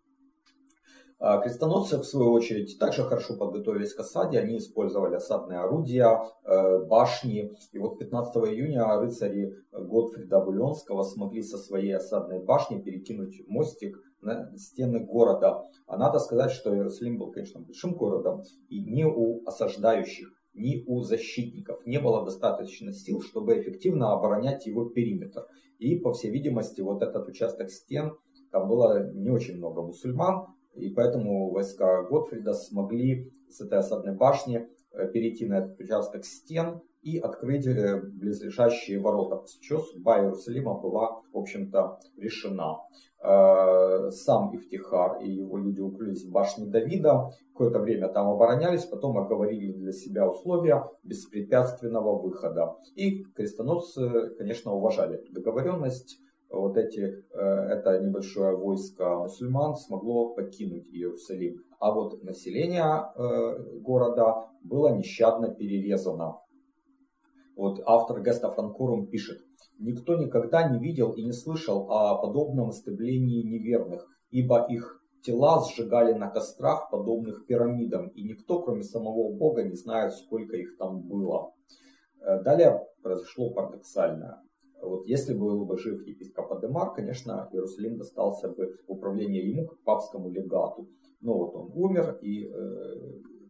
А 1.18 1.38
крестоносцы, 1.38 1.96
в 1.96 2.04
свою 2.04 2.32
очередь, 2.32 2.78
также 2.78 3.02
хорошо 3.02 3.36
подготовились 3.36 3.92
к 3.92 4.00
осаде. 4.00 4.38
Они 4.38 4.56
использовали 4.56 5.16
осадные 5.16 5.60
орудия, 5.60 6.18
э, 6.44 6.78
башни. 6.86 7.52
И 7.72 7.78
вот 7.78 7.98
15 7.98 8.36
июня 8.48 8.98
рыцари 8.98 9.54
Готфрида 9.70 10.40
Буленского 10.40 11.02
смогли 11.02 11.42
со 11.42 11.58
своей 11.58 11.94
осадной 11.94 12.42
башни 12.42 12.80
перекинуть 12.80 13.42
мостик 13.48 13.98
на 14.22 14.56
стены 14.56 15.00
города. 15.00 15.64
А 15.86 15.96
надо 15.96 16.18
сказать, 16.18 16.50
что 16.50 16.74
Иерусалим 16.74 17.18
был, 17.18 17.30
конечно, 17.30 17.60
большим 17.60 17.94
городом. 17.94 18.42
И 18.68 18.80
ни 18.80 19.04
у 19.04 19.42
осаждающих, 19.46 20.28
ни 20.54 20.84
у 20.86 21.00
защитников 21.00 21.86
не 21.86 21.98
было 22.00 22.24
достаточно 22.24 22.92
сил, 22.92 23.20
чтобы 23.22 23.60
эффективно 23.60 24.12
оборонять 24.12 24.66
его 24.66 24.86
периметр. 24.86 25.46
И, 25.78 25.96
по 25.98 26.12
всей 26.12 26.30
видимости, 26.30 26.80
вот 26.80 27.02
этот 27.02 27.28
участок 27.28 27.70
стен, 27.70 28.12
там 28.50 28.68
было 28.68 29.12
не 29.12 29.30
очень 29.30 29.56
много 29.56 29.82
мусульман, 29.82 30.46
и 30.74 30.90
поэтому 30.90 31.50
войска 31.50 32.02
Готфрида 32.02 32.52
смогли 32.52 33.32
с 33.48 33.60
этой 33.60 33.78
осадной 33.78 34.16
башни 34.16 34.68
э, 34.92 35.08
перейти 35.10 35.46
на 35.46 35.58
этот 35.58 35.80
участок 35.80 36.24
стен 36.24 36.80
и 37.02 37.18
открыть 37.18 37.66
э, 37.66 38.00
близлежащие 38.02 39.00
ворота. 39.00 39.36
После 39.36 39.60
чего 39.62 39.80
судьба 39.80 40.20
Иерусалима 40.20 40.78
была, 40.78 41.22
в 41.32 41.38
общем-то, 41.38 41.98
решена. 42.16 42.78
Э, 43.22 44.10
сам 44.10 44.54
Ифтихар 44.54 45.20
и 45.22 45.30
его 45.30 45.58
люди 45.58 45.80
укрылись 45.80 46.24
в 46.24 46.30
башне 46.30 46.66
Давида, 46.66 47.28
какое-то 47.52 47.78
время 47.78 48.08
там 48.08 48.28
оборонялись, 48.28 48.84
потом 48.84 49.18
оговорили 49.18 49.72
для 49.72 49.92
себя 49.92 50.28
условия 50.28 50.84
беспрепятственного 51.02 52.18
выхода. 52.18 52.76
И 52.94 53.24
крестоносцы, 53.34 54.34
конечно, 54.36 54.72
уважали 54.72 55.16
эту 55.16 55.32
договоренность, 55.32 56.18
вот 56.50 56.76
эти, 56.76 57.00
э, 57.00 57.38
это 57.38 58.00
небольшое 58.00 58.56
войско 58.56 59.16
мусульман 59.20 59.74
смогло 59.76 60.34
покинуть 60.34 60.88
Иерусалим. 60.88 61.62
А 61.78 61.92
вот 61.92 62.22
население 62.24 63.06
города 63.80 64.50
было 64.62 64.94
нещадно 64.94 65.48
перерезано. 65.48 66.40
Вот 67.60 67.82
автор 67.84 68.22
Геста 68.22 68.48
Франкурум 68.48 69.06
пишет, 69.06 69.42
«Никто 69.78 70.16
никогда 70.16 70.66
не 70.66 70.78
видел 70.78 71.12
и 71.12 71.22
не 71.22 71.32
слышал 71.32 71.90
о 71.90 72.16
подобном 72.16 72.70
истреблении 72.70 73.42
неверных, 73.42 74.08
ибо 74.30 74.66
их 74.66 75.04
тела 75.22 75.62
сжигали 75.62 76.14
на 76.14 76.30
кострах, 76.30 76.88
подобных 76.90 77.44
пирамидам, 77.44 78.08
и 78.08 78.22
никто, 78.22 78.62
кроме 78.62 78.82
самого 78.82 79.30
Бога, 79.36 79.62
не 79.62 79.74
знает, 79.74 80.14
сколько 80.14 80.56
их 80.56 80.78
там 80.78 81.02
было. 81.02 81.52
Э, 82.22 82.42
далее 82.42 82.80
произошло 83.02 83.50
парадоксальное. 83.50 84.40
Вот 84.80 85.04
если 85.04 85.34
был 85.34 85.66
бы 85.66 85.76
жив 85.76 86.00
епископ 86.06 86.50
Адемар, 86.52 86.94
конечно, 86.94 87.46
Иерусалим 87.52 87.98
достался 87.98 88.48
бы 88.48 88.78
в 88.88 88.90
управление 88.90 89.46
ему 89.46 89.66
как 89.66 89.80
папскому 89.80 90.30
легату. 90.30 90.88
Но 91.20 91.34
вот 91.34 91.54
он 91.54 91.72
умер, 91.74 92.20
и 92.22 92.46
э, 92.46 92.52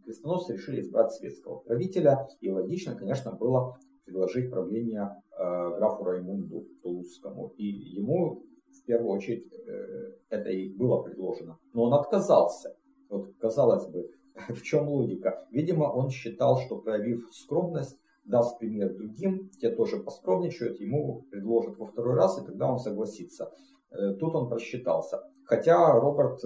крестоносцы 0.04 0.54
решили 0.54 0.80
избрать 0.80 1.12
светского 1.12 1.58
правителя. 1.60 2.26
И 2.40 2.50
логично, 2.50 2.96
конечно, 2.96 3.30
было 3.30 3.78
предложить 4.04 4.50
правление 4.50 5.22
э, 5.32 5.76
графу 5.76 6.04
Раймунду 6.04 6.66
Тулузскому. 6.82 7.52
И 7.56 7.64
ему 7.64 8.42
в 8.72 8.84
первую 8.84 9.10
очередь 9.10 9.46
э, 9.52 10.12
это 10.28 10.50
и 10.50 10.72
было 10.72 11.02
предложено. 11.02 11.58
Но 11.72 11.84
он 11.84 11.94
отказался. 11.94 12.76
Вот, 13.08 13.34
казалось 13.38 13.86
бы, 13.88 14.10
в 14.48 14.62
чем 14.62 14.88
логика? 14.88 15.46
Видимо, 15.50 15.84
он 15.84 16.10
считал, 16.10 16.58
что 16.58 16.78
проявив 16.78 17.28
скромность, 17.32 17.98
даст 18.24 18.58
пример 18.58 18.94
другим, 18.94 19.50
те 19.60 19.70
тоже 19.70 19.98
поскромничают, 19.98 20.80
ему 20.80 21.22
предложат 21.30 21.78
во 21.78 21.86
второй 21.86 22.14
раз, 22.14 22.40
и 22.40 22.46
тогда 22.46 22.70
он 22.70 22.78
согласится. 22.78 23.52
Э, 23.90 24.14
тут 24.14 24.34
он 24.34 24.48
просчитался. 24.48 25.22
Хотя 25.44 25.92
Роберт 25.98 26.40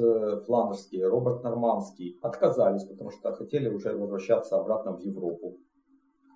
Фландерский, 0.47 1.05
Роберт 1.05 1.43
Нормандский 1.43 2.19
отказались, 2.23 2.85
потому 2.85 3.11
что 3.11 3.35
хотели 3.35 3.69
уже 3.69 3.95
возвращаться 3.95 4.57
обратно 4.57 4.97
в 4.97 5.01
Европу. 5.01 5.59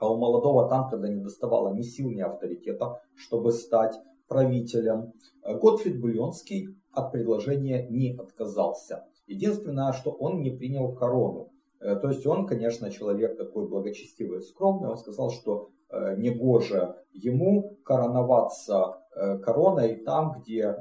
А 0.01 0.12
у 0.12 0.16
молодого 0.16 0.68
Танкреда 0.68 1.09
не 1.09 1.20
доставало 1.20 1.74
ни 1.74 1.82
сил, 1.82 2.11
ни 2.11 2.20
авторитета, 2.20 3.01
чтобы 3.16 3.53
стать 3.53 3.99
правителем. 4.28 5.12
Готфрид 5.44 6.01
Бульонский 6.01 6.76
от 6.92 7.12
предложения 7.12 7.86
не 7.88 8.16
отказался. 8.16 9.05
Единственное, 9.26 9.92
что 9.92 10.11
он 10.11 10.40
не 10.40 10.51
принял 10.51 10.94
корону. 10.94 11.53
Э, 11.80 11.96
то 11.96 12.09
есть 12.09 12.26
он, 12.26 12.46
конечно, 12.46 12.90
человек 12.90 13.36
такой 13.36 13.68
благочестивый 13.68 14.38
и 14.38 14.42
скромный. 14.42 14.88
Он 14.88 14.96
сказал, 14.96 15.30
что 15.30 15.70
э, 15.90 16.16
негоже 16.16 16.96
ему 17.12 17.76
короноваться 17.84 19.03
э, 19.14 19.38
короной 19.38 19.96
там, 19.96 20.40
где 20.40 20.76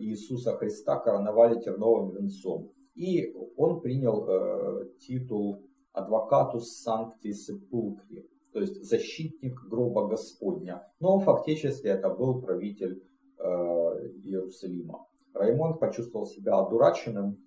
Иисуса 0.00 0.52
Христа 0.56 0.96
короновали 0.98 1.60
терновым 1.60 2.10
венцом. 2.10 2.72
И 2.94 3.32
он 3.56 3.80
принял 3.80 4.88
титул 4.98 5.62
адвокатус 5.92 6.78
санкти 6.78 7.32
сепулкри, 7.32 8.28
то 8.58 8.62
есть 8.62 8.82
защитник 8.82 9.54
гроба 9.70 10.08
Господня. 10.08 10.82
Но 10.98 11.20
фактически 11.20 11.86
это 11.86 12.10
был 12.10 12.42
правитель 12.42 13.04
Иерусалима. 13.38 15.06
Раймонд 15.32 15.78
почувствовал 15.78 16.26
себя 16.26 16.58
одураченным, 16.58 17.38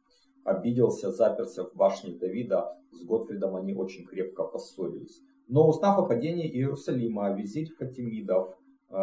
обиделся, 0.46 1.12
заперся 1.12 1.66
в 1.66 1.76
башне 1.76 2.14
Давида. 2.14 2.78
С 2.94 3.04
Готфридом 3.04 3.58
они 3.58 3.74
очень 3.74 4.06
крепко 4.06 4.46
поссорились. 4.46 5.20
Но 5.50 5.68
узнав 5.68 6.00
о 6.00 6.06
падении 6.06 6.50
Иерусалима, 6.50 7.36
визирь 7.36 7.74
Фатимидов 7.78 8.58
э, 8.90 8.94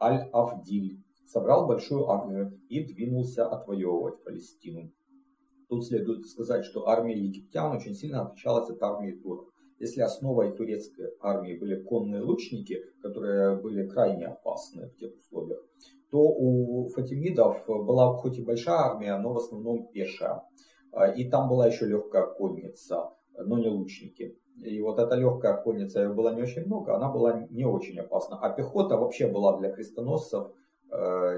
Аль-Авдиль 0.00 1.02
собрал 1.26 1.66
большую 1.66 2.08
армию 2.08 2.58
и 2.70 2.84
двинулся 2.84 3.46
отвоевывать 3.46 4.24
Палестину. 4.24 4.90
Тут 5.68 5.86
следует 5.86 6.24
сказать, 6.26 6.64
что 6.64 6.88
армия 6.88 7.18
египтян 7.18 7.76
очень 7.76 7.92
сильно 7.92 8.22
отличалась 8.22 8.70
от 8.70 8.82
армии 8.82 9.12
турок. 9.12 9.52
Если 9.78 10.00
основой 10.00 10.56
турецкой 10.56 11.12
армии 11.20 11.56
были 11.56 11.80
конные 11.82 12.22
лучники, 12.22 12.82
которые 13.00 13.56
были 13.56 13.86
крайне 13.86 14.26
опасны 14.26 14.88
в 14.88 14.96
тех 14.96 15.16
условиях, 15.16 15.60
то 16.10 16.18
у 16.20 16.88
фатимидов 16.88 17.64
была 17.66 18.14
хоть 18.16 18.38
и 18.38 18.44
большая 18.44 18.76
армия, 18.76 19.16
но 19.18 19.32
в 19.32 19.36
основном 19.36 19.88
пешая. 19.88 20.42
А, 20.92 21.08
и 21.08 21.28
там 21.28 21.48
была 21.48 21.66
еще 21.66 21.86
легкая 21.86 22.26
конница, 22.26 23.10
но 23.36 23.58
не 23.58 23.68
лучники. 23.68 24.36
И 24.64 24.80
вот 24.80 24.98
эта 24.98 25.14
легкая 25.14 25.56
конница, 25.62 26.02
ее 26.02 26.12
было 26.12 26.34
не 26.34 26.42
очень 26.42 26.64
много, 26.64 26.96
она 26.96 27.10
была 27.10 27.46
не 27.50 27.64
очень 27.64 28.00
опасна. 28.00 28.38
А 28.40 28.50
пехота 28.50 28.96
вообще 28.96 29.28
была 29.28 29.56
для 29.58 29.70
крестоносцев 29.70 30.50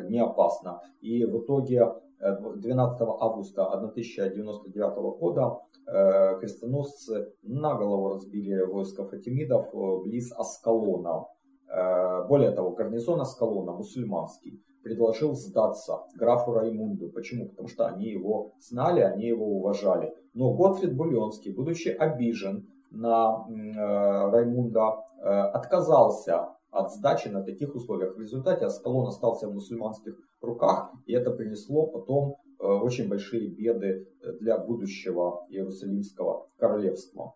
не 0.09 0.19
опасна. 0.19 0.81
И 1.01 1.25
в 1.25 1.41
итоге 1.41 1.93
12 2.21 3.01
э, 3.01 3.05
августа 3.21 3.67
1099 3.67 5.19
года 5.19 5.61
э, 5.87 6.39
крестоносцы 6.39 7.33
на 7.43 7.75
голову 7.75 8.11
разбили 8.11 8.63
войско 8.63 9.05
фатимидов 9.05 9.71
близ 10.05 10.33
Аскалона. 10.33 11.27
Э, 11.69 12.27
более 12.29 12.51
того, 12.51 12.73
гарнизон 12.73 13.21
Аскалона, 13.21 13.73
мусульманский, 13.73 14.63
предложил 14.83 15.35
сдаться 15.35 16.05
графу 16.15 16.53
Раймунду. 16.53 17.09
Почему? 17.09 17.49
Потому 17.49 17.69
что 17.69 17.87
они 17.87 18.09
его 18.09 18.53
знали, 18.61 19.01
они 19.01 19.27
его 19.27 19.47
уважали. 19.47 20.15
Но 20.35 20.53
Готфрид 20.55 20.95
Бульонский, 20.95 21.53
будучи 21.55 21.89
обижен 21.89 22.69
на 22.91 23.47
э, 23.49 24.31
Раймунда, 24.31 25.05
э, 25.23 25.29
отказался 25.29 26.49
от 26.71 26.93
сдачи 26.93 27.29
на 27.29 27.43
таких 27.43 27.75
условиях. 27.75 28.17
В 28.17 28.21
результате 28.21 28.67
Аскалон 28.67 29.09
остался 29.09 29.49
в 29.49 29.55
мусульманских 29.55 30.17
руках, 30.41 30.93
и 31.07 31.13
это 31.13 31.31
принесло 31.31 31.87
потом 31.87 32.37
очень 32.59 33.09
большие 33.09 33.49
беды 33.49 34.07
для 34.41 34.59
будущего 34.59 35.43
Иерусалимского 35.49 36.49
королевства. 36.59 37.35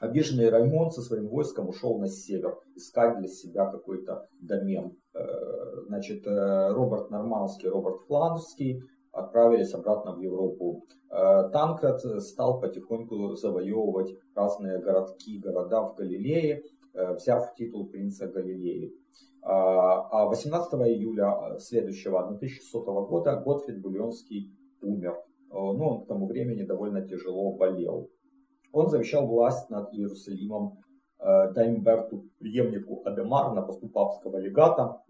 Обиженный 0.00 0.48
Раймон 0.48 0.90
со 0.90 1.02
своим 1.02 1.28
войском 1.28 1.68
ушел 1.68 1.98
на 1.98 2.08
север, 2.08 2.56
искать 2.76 3.18
для 3.18 3.28
себя 3.28 3.66
какой-то 3.66 4.28
домен. 4.40 4.96
Э, 5.12 5.20
значит, 5.86 6.24
э, 6.26 6.72
Роберт 6.72 7.10
Нормандский, 7.10 7.68
Роберт 7.68 8.02
Фландерский 8.06 8.82
отправились 9.10 9.74
обратно 9.74 10.14
в 10.14 10.20
Европу. 10.20 10.84
Э, 11.10 11.48
Танкред 11.52 12.00
стал 12.22 12.60
потихоньку 12.60 13.34
завоевывать 13.34 14.14
разные 14.36 14.78
городки, 14.78 15.40
города 15.40 15.82
в 15.82 15.96
Галилее, 15.96 16.62
взяв 16.94 17.54
титул 17.54 17.88
принца 17.88 18.26
Галилеи. 18.26 18.92
А 19.42 20.26
18 20.26 20.72
июля 20.74 21.58
следующего 21.58 22.20
1100 22.24 23.06
года 23.06 23.36
Готфрид 23.36 23.80
Бульонский 23.80 24.52
умер. 24.82 25.16
Ну, 25.50 25.88
он 25.88 26.04
к 26.04 26.08
тому 26.08 26.26
времени 26.26 26.64
довольно 26.64 27.06
тяжело 27.06 27.52
болел. 27.52 28.10
Он 28.72 28.88
завещал 28.88 29.26
власть 29.26 29.70
над 29.70 29.92
Иерусалимом 29.94 30.78
э, 31.18 31.52
Даймберту, 31.52 32.24
преемнику 32.38 33.02
Адемар 33.04 33.54
посту 33.66 33.88
папского 33.88 34.36
легата, 34.38 35.02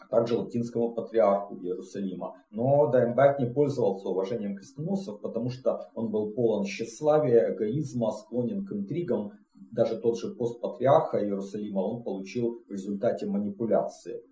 а 0.00 0.08
также 0.08 0.38
латинскому 0.38 0.94
патриарху 0.94 1.56
Иерусалима. 1.56 2.34
Но 2.50 2.90
Даймберт 2.90 3.38
не 3.38 3.46
пользовался 3.46 4.08
уважением 4.08 4.56
крестоносцев, 4.56 5.20
потому 5.20 5.50
что 5.50 5.90
он 5.94 6.10
был 6.10 6.32
полон 6.32 6.64
тщеславия, 6.64 7.54
эгоизма, 7.54 8.10
склонен 8.12 8.64
к 8.64 8.72
интригам. 8.72 9.32
Даже 9.76 9.98
тот 9.98 10.18
же 10.18 10.34
пост 10.34 10.60
патриарха 10.60 11.22
Иерусалима 11.22 11.80
он 11.80 12.02
получил 12.02 12.62
в 12.66 12.72
результате 12.72 13.26
манипуляции. 13.26 14.22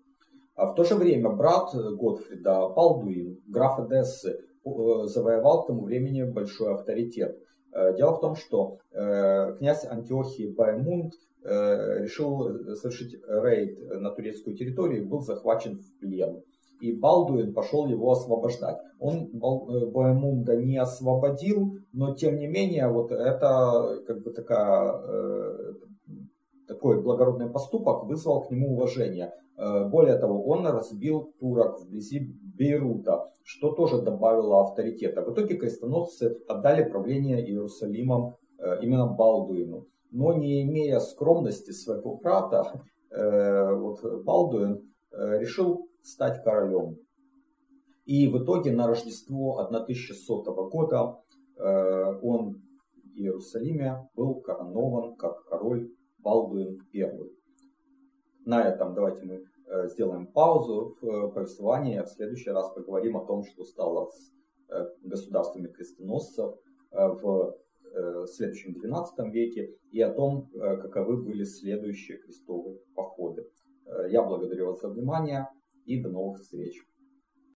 А 0.55 0.65
в 0.65 0.75
то 0.75 0.83
же 0.83 0.95
время 0.95 1.29
брат 1.29 1.69
Готфрида, 1.73 2.69
Балдуин, 2.69 3.39
граф 3.47 3.79
Эдессы, 3.79 4.39
э, 4.65 4.69
завоевал 5.05 5.63
к 5.63 5.67
тому 5.67 5.83
времени 5.83 6.23
большой 6.23 6.73
авторитет. 6.73 7.37
Э, 7.73 7.95
дело 7.95 8.15
в 8.15 8.21
том, 8.21 8.35
что 8.35 8.79
э, 8.91 9.55
князь 9.57 9.85
Антиохий 9.85 10.51
Баймунд 10.51 11.13
э, 11.43 12.03
решил 12.03 12.75
совершить 12.75 13.15
рейд 13.27 13.79
на 14.01 14.11
турецкую 14.11 14.55
территорию 14.55 15.03
и 15.03 15.05
был 15.05 15.21
захвачен 15.21 15.77
в 15.77 15.99
плен. 15.99 16.41
И 16.79 16.93
Балдуин 16.93 17.53
пошел 17.53 17.85
его 17.85 18.11
освобождать. 18.11 18.77
Он 18.99 19.29
Баймунда 19.31 20.55
не 20.55 20.77
освободил, 20.77 21.77
но 21.95 22.13
тем 22.13 22.37
не 22.37 22.47
менее 22.47 22.87
вот 22.89 23.11
это 23.11 24.03
как 24.05 24.21
бы 24.21 24.31
такая, 24.31 25.01
такой 26.67 27.01
благородный 27.01 27.49
поступок 27.49 28.03
вызвал 28.03 28.43
к 28.43 28.51
нему 28.51 28.73
уважение. 28.73 29.31
Более 29.57 30.17
того, 30.17 30.45
он 30.45 30.67
разбил 30.67 31.33
турок 31.39 31.79
вблизи 31.79 32.35
Бейрута, 32.57 33.31
что 33.43 33.71
тоже 33.71 34.01
добавило 34.01 34.61
авторитета. 34.61 35.21
В 35.21 35.33
итоге 35.33 35.55
крестоносцы 35.55 36.37
отдали 36.47 36.89
правление 36.89 37.45
Иерусалимом 37.45 38.35
э, 38.57 38.81
именно 38.81 39.07
Балдуину. 39.07 39.87
Но 40.11 40.33
не 40.33 40.63
имея 40.63 40.99
скромности 40.99 41.71
своего 41.71 42.15
брата, 42.15 42.81
э, 43.11 43.75
вот 43.75 44.23
Балдуин 44.23 44.91
э, 45.11 45.39
решил 45.39 45.87
стать 46.01 46.43
королем. 46.43 46.97
И 48.05 48.27
в 48.27 48.43
итоге 48.43 48.71
на 48.71 48.87
Рождество 48.87 49.59
1100 49.59 50.69
года 50.69 51.17
он 51.57 52.61
в 52.93 53.17
Иерусалиме 53.17 54.09
был 54.15 54.41
коронован 54.41 55.15
как 55.15 55.45
король 55.45 55.89
Балдуин 56.19 56.79
I. 56.93 57.11
На 58.45 58.67
этом 58.67 58.93
давайте 58.93 59.23
мы 59.23 59.45
Э, 59.67 59.87
сделаем 59.87 60.27
паузу 60.27 60.95
в 61.01 61.05
э, 61.05 61.31
повествовании, 61.31 61.97
а 61.97 62.05
в 62.05 62.09
следующий 62.09 62.51
раз 62.51 62.71
поговорим 62.73 63.17
о 63.17 63.25
том, 63.25 63.43
что 63.43 63.63
стало 63.63 64.11
с 64.11 64.31
э, 64.69 64.85
государствами 65.01 65.67
крестоносцев 65.67 66.55
в 66.91 67.57
следующем 68.27 68.73
XII 68.73 69.29
веке 69.31 69.75
и 69.91 70.01
о 70.01 70.13
том, 70.13 70.49
каковы 70.53 71.21
были 71.21 71.43
следующие 71.43 72.19
крестовые 72.19 72.79
походы. 72.93 73.49
Я 74.09 74.23
благодарю 74.23 74.67
вас 74.67 74.79
за 74.79 74.89
внимание 74.89 75.49
и 75.85 76.01
до 76.01 76.09
новых 76.09 76.39
встреч. 76.39 76.81